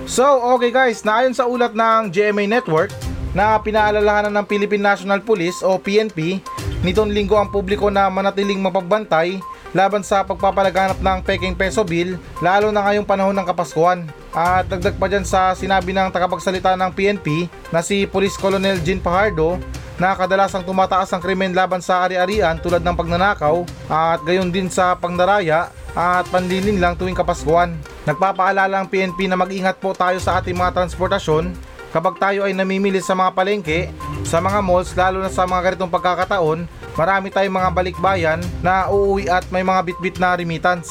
So, 0.09 0.25
okay 0.57 0.73
guys, 0.75 1.07
naayon 1.07 1.37
sa 1.37 1.47
ulat 1.47 1.79
ng 1.79 2.11
GMA 2.11 2.51
Network, 2.51 2.91
na 3.37 3.61
pinaalalahanan 3.61 4.35
ng 4.35 4.47
Philippine 4.49 4.83
National 4.83 5.21
Police 5.21 5.61
o 5.61 5.77
PNP 5.77 6.41
nitong 6.83 7.13
linggo 7.13 7.37
ang 7.37 7.53
publiko 7.55 7.93
na 7.93 8.09
manatiling 8.09 8.63
mapagbantay 8.63 9.39
laban 9.79 10.03
sa 10.03 10.27
pagpapalaganap 10.27 10.99
ng 10.99 11.19
peking 11.23 11.55
peso 11.55 11.87
bill 11.87 12.19
lalo 12.43 12.75
na 12.75 12.83
ngayong 12.83 13.07
panahon 13.07 13.39
ng 13.39 13.47
Kapaskuhan. 13.47 14.11
At 14.35 14.67
dagdag 14.67 14.99
pa 14.99 15.07
dyan 15.07 15.23
sa 15.23 15.55
sinabi 15.55 15.95
ng 15.95 16.11
tagapagsalita 16.11 16.75
ng 16.75 16.91
PNP 16.91 17.47
na 17.71 17.79
si 17.79 18.03
Police 18.11 18.35
Colonel 18.35 18.83
Jean 18.83 18.99
Pajardo 18.99 19.63
na 19.99 20.19
kadalasang 20.19 20.67
tumataas 20.67 21.15
ang 21.15 21.23
krimen 21.23 21.55
laban 21.55 21.79
sa 21.79 22.03
ari-arian 22.07 22.59
tulad 22.59 22.83
ng 22.83 22.99
pagnanakaw 22.99 23.63
at 23.87 24.19
gayon 24.27 24.51
din 24.51 24.67
sa 24.67 24.99
pangdaraya 24.99 25.71
at 25.95 26.27
panlilin 26.31 26.83
lang 26.83 26.99
tuwing 26.99 27.15
Kapaskuhan. 27.15 27.79
Nagpapaalala 28.03 28.83
ang 28.83 28.91
PNP 28.91 29.31
na 29.31 29.39
mag-ingat 29.39 29.79
po 29.79 29.95
tayo 29.95 30.19
sa 30.19 30.43
ating 30.43 30.59
mga 30.59 30.75
transportasyon 30.75 31.55
kapag 31.89 32.21
tayo 32.21 32.45
ay 32.45 32.53
namimili 32.53 33.01
sa 33.01 33.17
mga 33.17 33.33
palengke, 33.33 33.89
sa 34.23 34.39
mga 34.45 34.61
malls, 34.61 34.93
lalo 34.93 35.25
na 35.25 35.33
sa 35.33 35.49
mga 35.49 35.73
ganitong 35.73 35.93
pagkakataon, 35.93 36.69
marami 36.99 37.31
tayong 37.31 37.55
mga 37.55 37.71
balikbayan 37.71 38.41
na 38.59 38.91
uuwi 38.91 39.31
at 39.31 39.47
may 39.55 39.63
mga 39.63 39.87
bitbit 39.87 40.19
na 40.19 40.35
remittance. 40.35 40.91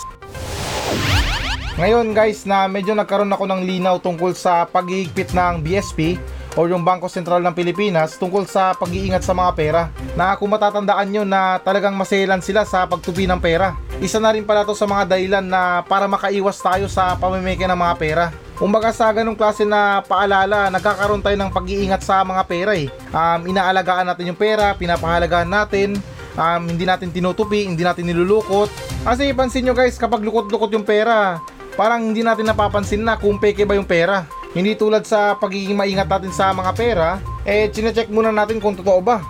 Ngayon 1.78 2.16
guys 2.16 2.48
na 2.48 2.66
medyo 2.66 2.96
nagkaroon 2.96 3.30
ako 3.30 3.46
ng 3.46 3.62
linaw 3.68 4.00
tungkol 4.00 4.34
sa 4.34 4.66
paghihigpit 4.66 5.36
ng 5.36 5.62
BSP 5.62 6.18
o 6.58 6.66
yung 6.66 6.82
Bangko 6.82 7.06
Sentral 7.06 7.46
ng 7.46 7.54
Pilipinas 7.54 8.18
tungkol 8.18 8.50
sa 8.50 8.74
pag-iingat 8.74 9.22
sa 9.22 9.38
mga 9.38 9.52
pera 9.54 9.82
na 10.18 10.34
kung 10.34 10.50
matatandaan 10.50 11.06
nyo 11.14 11.22
na 11.22 11.62
talagang 11.62 11.94
maselan 11.94 12.42
sila 12.42 12.66
sa 12.66 12.90
pagtupi 12.90 13.30
ng 13.30 13.38
pera. 13.38 13.78
Isa 14.02 14.18
na 14.18 14.34
rin 14.34 14.42
pala 14.42 14.66
to 14.66 14.74
sa 14.74 14.90
mga 14.90 15.14
dahilan 15.14 15.46
na 15.46 15.86
para 15.86 16.10
makaiwas 16.10 16.58
tayo 16.58 16.90
sa 16.90 17.14
pamimeke 17.14 17.70
ng 17.70 17.78
mga 17.78 17.96
pera. 18.02 18.26
Kumbaga 18.58 18.90
sa 18.90 19.14
ganong 19.14 19.38
klase 19.38 19.62
na 19.62 20.02
paalala, 20.02 20.74
nagkakaroon 20.74 21.22
tayo 21.22 21.38
ng 21.38 21.54
pag-iingat 21.54 22.02
sa 22.02 22.26
mga 22.26 22.42
pera 22.50 22.74
eh. 22.74 22.90
Um, 23.14 23.54
inaalagaan 23.54 24.10
natin 24.10 24.34
yung 24.34 24.40
pera, 24.40 24.74
pinapahalagaan 24.74 25.46
natin, 25.46 25.94
um, 26.34 26.62
hindi 26.66 26.82
natin 26.82 27.14
tinutupi, 27.14 27.70
hindi 27.70 27.86
natin 27.86 28.10
nilulukot. 28.10 28.74
Kasi 29.06 29.30
pansin 29.38 29.62
nyo 29.62 29.78
guys, 29.78 30.02
kapag 30.02 30.26
lukot-lukot 30.26 30.74
yung 30.74 30.82
pera, 30.82 31.38
parang 31.78 32.10
hindi 32.10 32.26
natin 32.26 32.50
napapansin 32.50 33.06
na 33.06 33.14
kung 33.22 33.38
peke 33.38 33.62
ba 33.62 33.78
yung 33.78 33.86
pera. 33.86 34.26
Hindi 34.58 34.74
tulad 34.74 35.06
sa 35.06 35.38
pagiging 35.38 35.78
maingat 35.78 36.10
natin 36.10 36.34
sa 36.34 36.50
mga 36.50 36.72
pera, 36.74 37.22
eh 37.46 37.70
chinecheck 37.70 38.10
muna 38.10 38.34
natin 38.34 38.58
kung 38.58 38.74
totoo 38.74 39.06
ba. 39.06 39.22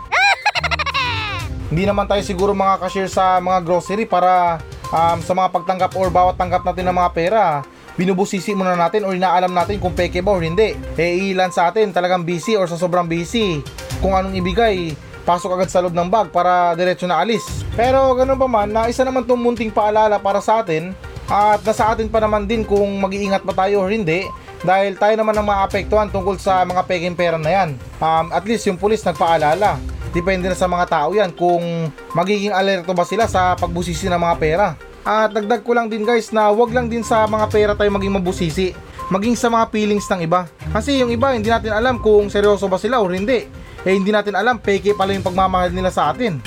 hindi 1.72 1.84
naman 1.84 2.08
tayo 2.08 2.24
siguro 2.24 2.56
mga 2.56 2.80
cashier 2.80 3.12
sa 3.12 3.44
mga 3.44 3.60
grocery 3.68 4.08
para 4.08 4.64
um, 4.88 5.20
sa 5.20 5.36
mga 5.36 5.52
pagtanggap 5.52 5.92
or 6.00 6.08
bawat 6.08 6.40
tanggap 6.40 6.64
natin 6.64 6.88
ng 6.88 6.96
mga 6.96 7.12
pera 7.12 7.44
binubusisi 7.98 8.54
muna 8.54 8.78
natin 8.78 9.04
or 9.04 9.18
inaalam 9.18 9.52
natin 9.52 9.82
kung 9.82 9.92
peke 9.92 10.22
ba 10.22 10.38
or 10.38 10.46
hindi. 10.46 10.78
Eh 10.96 11.34
ilan 11.34 11.50
sa 11.50 11.74
atin 11.74 11.90
talagang 11.90 12.24
busy 12.24 12.54
or 12.54 12.70
sa 12.70 12.78
sobrang 12.78 13.10
busy. 13.10 13.60
Kung 14.00 14.14
anong 14.14 14.38
ibigay, 14.38 14.94
pasok 15.28 15.60
agad 15.60 15.68
sa 15.74 15.82
loob 15.84 15.98
ng 15.98 16.08
bag 16.08 16.32
para 16.32 16.78
diretso 16.78 17.10
na 17.10 17.20
alis. 17.20 17.44
Pero 17.76 18.16
ganun 18.16 18.40
pa 18.40 18.48
man, 18.48 18.70
na 18.72 18.88
isa 18.88 19.04
naman 19.04 19.28
itong 19.28 19.42
munting 19.42 19.74
paalala 19.74 20.22
para 20.22 20.40
sa 20.40 20.64
atin 20.64 20.96
at 21.28 21.60
nasa 21.66 21.92
atin 21.92 22.08
pa 22.08 22.24
naman 22.24 22.48
din 22.48 22.64
kung 22.64 22.88
mag-iingat 23.04 23.44
pa 23.44 23.52
tayo 23.52 23.84
or 23.84 23.92
hindi 23.92 24.24
dahil 24.64 24.96
tayo 24.96 25.14
naman 25.20 25.36
ang 25.36 25.46
maapektuhan 25.46 26.10
tungkol 26.10 26.40
sa 26.40 26.64
mga 26.64 26.88
peking 26.88 27.18
pera 27.18 27.36
na 27.36 27.52
yan. 27.52 27.70
Um, 28.00 28.32
at 28.32 28.48
least 28.48 28.66
yung 28.66 28.80
pulis 28.80 29.04
nagpaalala. 29.04 29.78
Depende 30.16 30.48
na 30.48 30.58
sa 30.58 30.66
mga 30.66 30.86
tao 30.88 31.10
yan 31.14 31.36
kung 31.36 31.92
magiging 32.16 32.56
alerto 32.56 32.96
ba 32.96 33.04
sila 33.04 33.28
sa 33.28 33.54
pagbusisi 33.60 34.08
ng 34.08 34.18
mga 34.18 34.36
pera. 34.40 34.68
At 35.08 35.32
dagdag 35.32 35.64
ko 35.64 35.72
lang 35.72 35.88
din 35.88 36.04
guys 36.04 36.36
na 36.36 36.52
wag 36.52 36.76
lang 36.76 36.92
din 36.92 37.00
sa 37.00 37.24
mga 37.24 37.48
pera 37.48 37.72
tayo 37.80 37.88
maging 37.96 38.20
mabusisi. 38.20 38.76
Maging 39.08 39.40
sa 39.40 39.48
mga 39.48 39.72
feelings 39.72 40.04
ng 40.12 40.28
iba. 40.28 40.52
Kasi 40.76 41.00
yung 41.00 41.08
iba 41.08 41.32
hindi 41.32 41.48
natin 41.48 41.72
alam 41.72 42.04
kung 42.04 42.28
seryoso 42.28 42.68
ba 42.68 42.76
sila 42.76 43.00
o 43.00 43.08
hindi. 43.08 43.48
Eh 43.88 43.96
hindi 43.96 44.12
natin 44.12 44.36
alam 44.36 44.60
peke 44.60 44.92
pala 44.92 45.16
yung 45.16 45.24
pagmamahal 45.24 45.72
nila 45.72 45.96
sa 45.96 46.12
atin. 46.12 46.44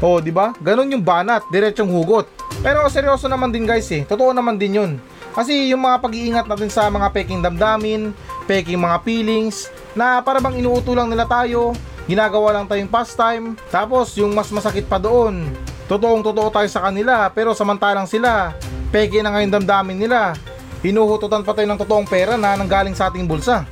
oh, 0.00 0.16
di 0.24 0.32
ba? 0.32 0.56
Ganon 0.64 0.96
yung 0.96 1.04
banat, 1.04 1.44
diretsong 1.52 1.92
hugot. 1.92 2.24
Pero 2.64 2.80
seryoso 2.88 3.28
naman 3.28 3.52
din 3.52 3.68
guys 3.68 3.92
eh. 3.92 4.08
Totoo 4.08 4.32
naman 4.32 4.56
din 4.56 4.80
yun. 4.80 4.96
Kasi 5.36 5.68
yung 5.68 5.84
mga 5.84 6.00
pag-iingat 6.00 6.48
natin 6.48 6.72
sa 6.72 6.88
mga 6.88 7.12
peking 7.12 7.44
damdamin, 7.44 8.16
peking 8.48 8.80
mga 8.80 8.96
feelings, 9.04 9.68
na 9.92 10.24
para 10.24 10.40
bang 10.40 10.56
inuuto 10.56 10.96
lang 10.96 11.12
nila 11.12 11.28
tayo, 11.28 11.76
ginagawa 12.10 12.58
lang 12.58 12.66
tayong 12.66 12.90
pastime. 12.90 13.54
Tapos 13.70 14.18
yung 14.18 14.34
mas 14.34 14.50
masakit 14.50 14.90
pa 14.90 14.98
doon, 14.98 15.46
totoong 15.86 16.26
totoo 16.26 16.50
tayo 16.50 16.66
sa 16.66 16.90
kanila 16.90 17.30
pero 17.30 17.54
samantalang 17.54 18.10
sila, 18.10 18.58
peke 18.90 19.22
na 19.22 19.30
ngayon 19.30 19.62
damdamin 19.62 20.02
nila. 20.02 20.34
Hinuhututan 20.82 21.46
pa 21.46 21.54
tayo 21.54 21.70
ng 21.70 21.78
totoong 21.78 22.08
pera 22.10 22.34
na 22.34 22.58
nanggaling 22.58 22.98
sa 22.98 23.06
ating 23.06 23.30
bulsa. 23.30 23.62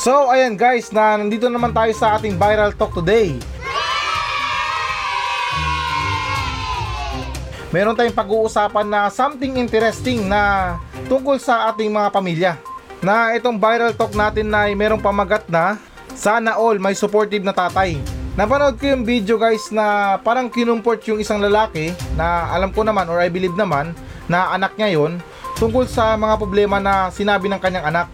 So 0.00 0.32
ayan 0.32 0.56
guys 0.56 0.88
na 0.96 1.20
nandito 1.20 1.44
naman 1.52 1.76
tayo 1.76 1.92
sa 1.92 2.16
ating 2.16 2.40
viral 2.40 2.72
talk 2.72 2.96
today. 2.96 3.36
Meron 7.68 7.92
tayong 7.92 8.16
pag-uusapan 8.16 8.88
na 8.88 9.12
something 9.12 9.60
interesting 9.60 10.24
na 10.24 10.74
tungkol 11.04 11.36
sa 11.36 11.68
ating 11.68 11.92
mga 11.92 12.08
pamilya. 12.16 12.52
Na 13.00 13.32
itong 13.36 13.56
viral 13.56 13.96
talk 13.96 14.12
natin 14.12 14.52
na 14.52 14.68
ay 14.68 14.76
merong 14.76 15.00
pamagat 15.00 15.48
na 15.48 15.80
sana 16.12 16.56
all 16.56 16.76
may 16.76 16.92
supportive 16.92 17.40
na 17.40 17.56
tatay. 17.56 17.96
Napanood 18.36 18.78
ko 18.78 18.92
yung 18.92 19.04
video 19.04 19.36
guys 19.40 19.72
na 19.74 20.16
parang 20.20 20.52
kinumport 20.52 21.02
yung 21.08 21.18
isang 21.18 21.42
lalaki 21.42 21.92
na 22.14 22.48
alam 22.52 22.70
ko 22.70 22.86
naman 22.86 23.08
or 23.10 23.18
I 23.18 23.32
believe 23.32 23.56
naman 23.58 23.92
na 24.30 24.54
anak 24.54 24.76
niya 24.78 24.94
yon 25.00 25.18
tungkol 25.58 25.84
sa 25.84 26.14
mga 26.16 26.38
problema 26.38 26.78
na 26.78 27.10
sinabi 27.12 27.50
ng 27.50 27.60
kanyang 27.60 27.90
anak. 27.90 28.06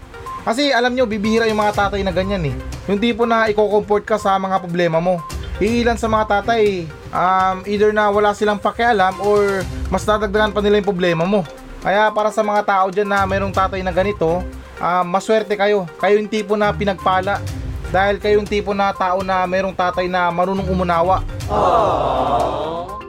Kasi 0.47 0.71
alam 0.71 0.95
nyo, 0.95 1.03
bibihira 1.03 1.43
yung 1.51 1.59
mga 1.59 1.75
tatay 1.75 2.01
na 2.07 2.15
ganyan 2.15 2.43
eh. 2.47 2.55
Yung 2.87 3.03
tipo 3.03 3.27
na 3.27 3.51
i-comfort 3.51 4.07
ka 4.07 4.15
sa 4.15 4.39
mga 4.39 4.63
problema 4.63 5.03
mo. 5.03 5.19
Iilan 5.59 5.99
sa 5.99 6.07
mga 6.07 6.39
tatay, 6.39 6.87
um, 7.11 7.67
either 7.67 7.91
na 7.91 8.07
wala 8.07 8.31
silang 8.31 8.55
pakialam 8.55 9.19
or 9.19 9.67
mas 9.91 10.07
dadagdagan 10.07 10.55
pa 10.55 10.63
nila 10.63 10.79
yung 10.79 10.87
problema 10.87 11.23
mo. 11.27 11.43
Kaya 11.83 12.07
para 12.15 12.31
sa 12.31 12.47
mga 12.47 12.63
tao 12.63 12.87
dyan 12.87 13.11
na 13.11 13.27
mayroong 13.27 13.51
tatay 13.51 13.83
na 13.83 13.91
ganito, 13.91 14.43
um, 14.81 15.05
maswerte 15.07 15.53
kayo. 15.53 15.85
Kayo 15.97 16.17
yung 16.21 16.31
tipo 16.31 16.53
na 16.57 16.73
pinagpala. 16.73 17.41
Dahil 17.87 18.19
kayo 18.19 18.43
yung 18.43 18.49
tipo 18.49 18.75
na 18.75 18.91
tao 18.91 19.23
na 19.23 19.47
mayroong 19.47 19.75
tatay 19.75 20.11
na 20.11 20.27
marunong 20.27 20.67
umunawa. 20.67 21.23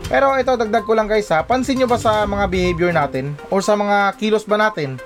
Pero 0.08 0.32
ito 0.40 0.54
dagdag 0.56 0.88
ko 0.88 0.96
lang 0.96 1.04
guys 1.04 1.28
ha, 1.28 1.44
pansin 1.44 1.76
nyo 1.76 1.84
ba 1.84 2.00
sa 2.00 2.24
mga 2.24 2.48
behavior 2.48 2.92
natin 2.96 3.36
or 3.52 3.60
sa 3.60 3.76
mga 3.76 4.16
kilos 4.16 4.48
ba 4.48 4.56
natin 4.56 4.96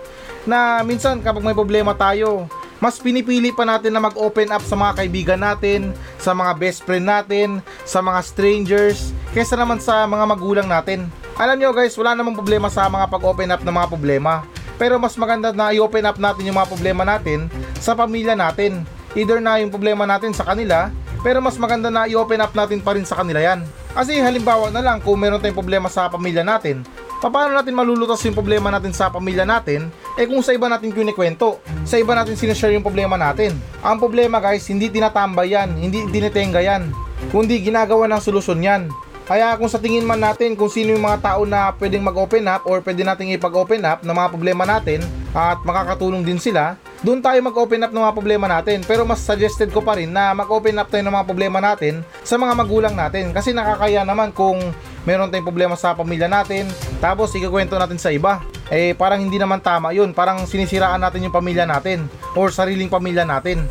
na 0.46 0.82
minsan 0.86 1.18
kapag 1.18 1.42
may 1.42 1.54
problema 1.54 1.90
tayo, 1.94 2.46
mas 2.82 2.98
pinipili 2.98 3.54
pa 3.54 3.62
natin 3.62 3.94
na 3.94 4.02
mag-open 4.02 4.50
up 4.50 4.62
sa 4.62 4.74
mga 4.74 4.92
kaibigan 5.02 5.40
natin, 5.42 5.94
sa 6.18 6.34
mga 6.34 6.52
best 6.58 6.82
friend 6.82 7.06
natin, 7.06 7.62
sa 7.86 8.02
mga 8.02 8.20
strangers, 8.26 9.14
kaysa 9.30 9.54
naman 9.54 9.78
sa 9.78 10.02
mga 10.06 10.24
magulang 10.26 10.66
natin. 10.66 11.06
Alam 11.38 11.58
nyo 11.58 11.70
guys, 11.70 11.94
wala 11.94 12.14
namang 12.14 12.38
problema 12.38 12.66
sa 12.70 12.90
mga 12.90 13.06
pag-open 13.10 13.54
up 13.54 13.62
ng 13.62 13.74
mga 13.74 13.88
problema. 13.90 14.42
Pero 14.82 14.98
mas 14.98 15.14
maganda 15.14 15.54
na 15.54 15.70
i-open 15.70 16.02
up 16.10 16.18
natin 16.18 16.50
yung 16.50 16.58
mga 16.58 16.66
problema 16.66 17.06
natin 17.06 17.46
sa 17.78 17.94
pamilya 17.94 18.34
natin. 18.34 18.82
Either 19.14 19.38
na 19.38 19.62
yung 19.62 19.70
problema 19.70 20.02
natin 20.10 20.34
sa 20.34 20.42
kanila, 20.42 20.90
pero 21.22 21.38
mas 21.38 21.54
maganda 21.54 21.86
na 21.86 22.10
i-open 22.10 22.42
up 22.42 22.50
natin 22.50 22.82
pa 22.82 22.98
rin 22.98 23.06
sa 23.06 23.14
kanila 23.14 23.38
yan. 23.38 23.62
Kasi 23.94 24.18
halimbawa 24.18 24.74
na 24.74 24.82
lang 24.82 24.98
kung 24.98 25.22
meron 25.22 25.38
tayong 25.38 25.54
problema 25.54 25.86
sa 25.86 26.10
pamilya 26.10 26.42
natin, 26.42 26.82
paano 27.22 27.54
natin 27.54 27.78
malulutas 27.78 28.18
yung 28.26 28.34
problema 28.34 28.74
natin 28.74 28.90
sa 28.90 29.06
pamilya 29.06 29.46
natin 29.46 29.86
eh 30.18 30.26
kung 30.26 30.42
sa 30.42 30.50
iba 30.50 30.66
natin 30.66 30.90
kinikwento, 30.90 31.62
sa 31.86 32.02
iba 32.02 32.18
natin 32.18 32.34
sinashare 32.34 32.74
yung 32.74 32.82
problema 32.82 33.14
natin. 33.14 33.54
Ang 33.86 34.02
problema 34.02 34.42
guys, 34.42 34.66
hindi 34.66 34.90
tinatambay 34.90 35.54
yan, 35.54 35.78
hindi 35.78 36.10
dinitenga 36.10 36.58
yan, 36.58 36.90
kundi 37.30 37.62
ginagawa 37.62 38.10
ng 38.10 38.18
solusyon 38.18 38.66
yan. 38.66 38.82
Kaya 39.22 39.54
kung 39.54 39.70
sa 39.70 39.78
tingin 39.78 40.02
man 40.02 40.18
natin 40.18 40.58
kung 40.58 40.66
sino 40.66 40.90
yung 40.90 41.06
mga 41.06 41.22
tao 41.22 41.46
na 41.46 41.70
pwedeng 41.78 42.02
mag-open 42.02 42.42
up 42.50 42.66
or 42.66 42.82
pwede 42.82 43.06
nating 43.06 43.30
ipag-open 43.38 43.82
up 43.86 44.02
ng 44.02 44.10
mga 44.10 44.28
problema 44.34 44.66
natin 44.66 44.98
at 45.30 45.62
makakatulong 45.62 46.26
din 46.26 46.42
sila, 46.42 46.74
doon 47.06 47.22
tayo 47.22 47.38
mag-open 47.40 47.86
up 47.86 47.94
ng 47.94 48.02
mga 48.02 48.16
problema 48.18 48.46
natin. 48.50 48.82
Pero 48.82 49.06
mas 49.06 49.22
suggested 49.22 49.70
ko 49.70 49.78
pa 49.78 49.94
rin 49.94 50.10
na 50.10 50.34
mag-open 50.34 50.74
up 50.74 50.90
tayo 50.90 51.06
ng 51.06 51.14
mga 51.14 51.26
problema 51.30 51.58
natin 51.62 52.02
sa 52.26 52.34
mga 52.34 52.52
magulang 52.58 52.94
natin. 52.98 53.30
Kasi 53.30 53.54
nakakaya 53.54 54.02
naman 54.02 54.34
kung 54.34 54.58
meron 55.06 55.30
tayong 55.30 55.46
problema 55.46 55.74
sa 55.78 55.94
pamilya 55.94 56.26
natin, 56.26 56.66
tapos 56.98 57.30
ikakwento 57.34 57.78
natin 57.78 57.98
sa 58.02 58.10
iba. 58.10 58.42
Eh 58.74 58.94
parang 58.98 59.22
hindi 59.22 59.38
naman 59.38 59.62
tama 59.62 59.94
yun. 59.94 60.10
Parang 60.10 60.42
sinisiraan 60.50 60.98
natin 60.98 61.30
yung 61.30 61.34
pamilya 61.34 61.62
natin 61.62 62.10
or 62.34 62.50
sariling 62.50 62.90
pamilya 62.90 63.22
natin. 63.22 63.70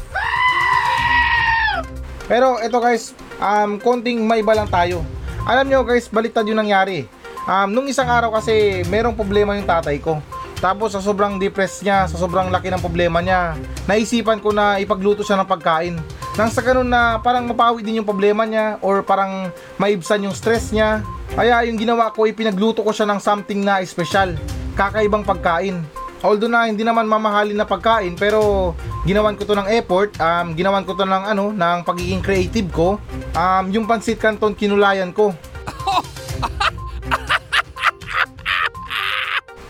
Pero 2.31 2.55
ito 2.63 2.79
guys, 2.79 3.11
um, 3.43 3.75
konting 3.75 4.23
maiba 4.23 4.55
lang 4.55 4.71
tayo. 4.71 5.03
Alam 5.41 5.65
nyo 5.73 5.81
guys, 5.81 6.05
baliktad 6.05 6.45
yung 6.45 6.61
nangyari. 6.61 7.09
Um, 7.49 7.73
nung 7.73 7.89
isang 7.89 8.05
araw 8.05 8.37
kasi, 8.37 8.85
merong 8.85 9.17
problema 9.17 9.57
yung 9.57 9.65
tatay 9.65 9.97
ko. 9.97 10.21
Tapos 10.61 10.93
sa 10.93 11.01
sobrang 11.01 11.41
depressed 11.41 11.81
niya, 11.81 12.05
sa 12.05 12.21
sobrang 12.21 12.53
laki 12.53 12.69
ng 12.69 12.77
problema 12.77 13.17
niya, 13.17 13.57
naisipan 13.89 14.37
ko 14.37 14.53
na 14.53 14.77
ipagluto 14.77 15.25
siya 15.25 15.41
ng 15.41 15.49
pagkain. 15.49 15.97
Nang 16.37 16.53
sa 16.53 16.61
ganun 16.61 16.85
na 16.85 17.17
parang 17.17 17.49
mapawi 17.49 17.81
din 17.81 17.97
yung 17.97 18.05
problema 18.05 18.45
niya 18.45 18.77
or 18.85 19.01
parang 19.01 19.49
maibsan 19.81 20.29
yung 20.29 20.37
stress 20.37 20.69
niya. 20.69 21.01
Kaya 21.33 21.65
yung 21.65 21.81
ginawa 21.81 22.13
ko, 22.13 22.29
ipinagluto 22.29 22.85
ko 22.85 22.93
siya 22.93 23.09
ng 23.09 23.17
something 23.17 23.65
na 23.65 23.81
special, 23.81 24.37
kakaibang 24.77 25.25
pagkain. 25.25 25.81
Although 26.21 26.53
na 26.53 26.69
hindi 26.69 26.85
naman 26.85 27.09
mamahalin 27.09 27.57
na 27.57 27.65
pagkain 27.65 28.13
pero 28.13 28.71
ginawan 29.09 29.33
ko 29.33 29.45
to 29.45 29.57
ng 29.57 29.65
effort, 29.73 30.13
um, 30.21 30.53
ginawan 30.53 30.85
ko 30.85 30.93
to 30.93 31.01
ng 31.01 31.23
ano, 31.33 31.49
ng 31.49 31.79
pagiging 31.81 32.21
creative 32.21 32.69
ko. 32.69 33.01
Um, 33.33 33.73
yung 33.73 33.89
pansit 33.89 34.21
canton 34.21 34.53
kinulayan 34.53 35.09
ko. 35.13 35.33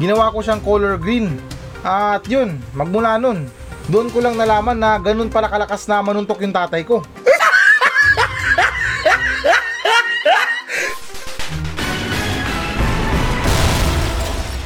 Ginawa 0.02 0.34
ko 0.34 0.42
siyang 0.42 0.66
color 0.66 0.98
green. 0.98 1.38
At 1.86 2.26
yun, 2.26 2.58
magmula 2.74 3.22
nun, 3.22 3.46
doon 3.90 4.10
ko 4.10 4.18
lang 4.22 4.34
nalaman 4.34 4.78
na 4.78 4.98
ganun 4.98 5.30
pala 5.30 5.50
kalakas 5.50 5.86
na 5.86 6.02
manuntok 6.02 6.42
yung 6.42 6.54
tatay 6.54 6.82
ko. 6.82 7.06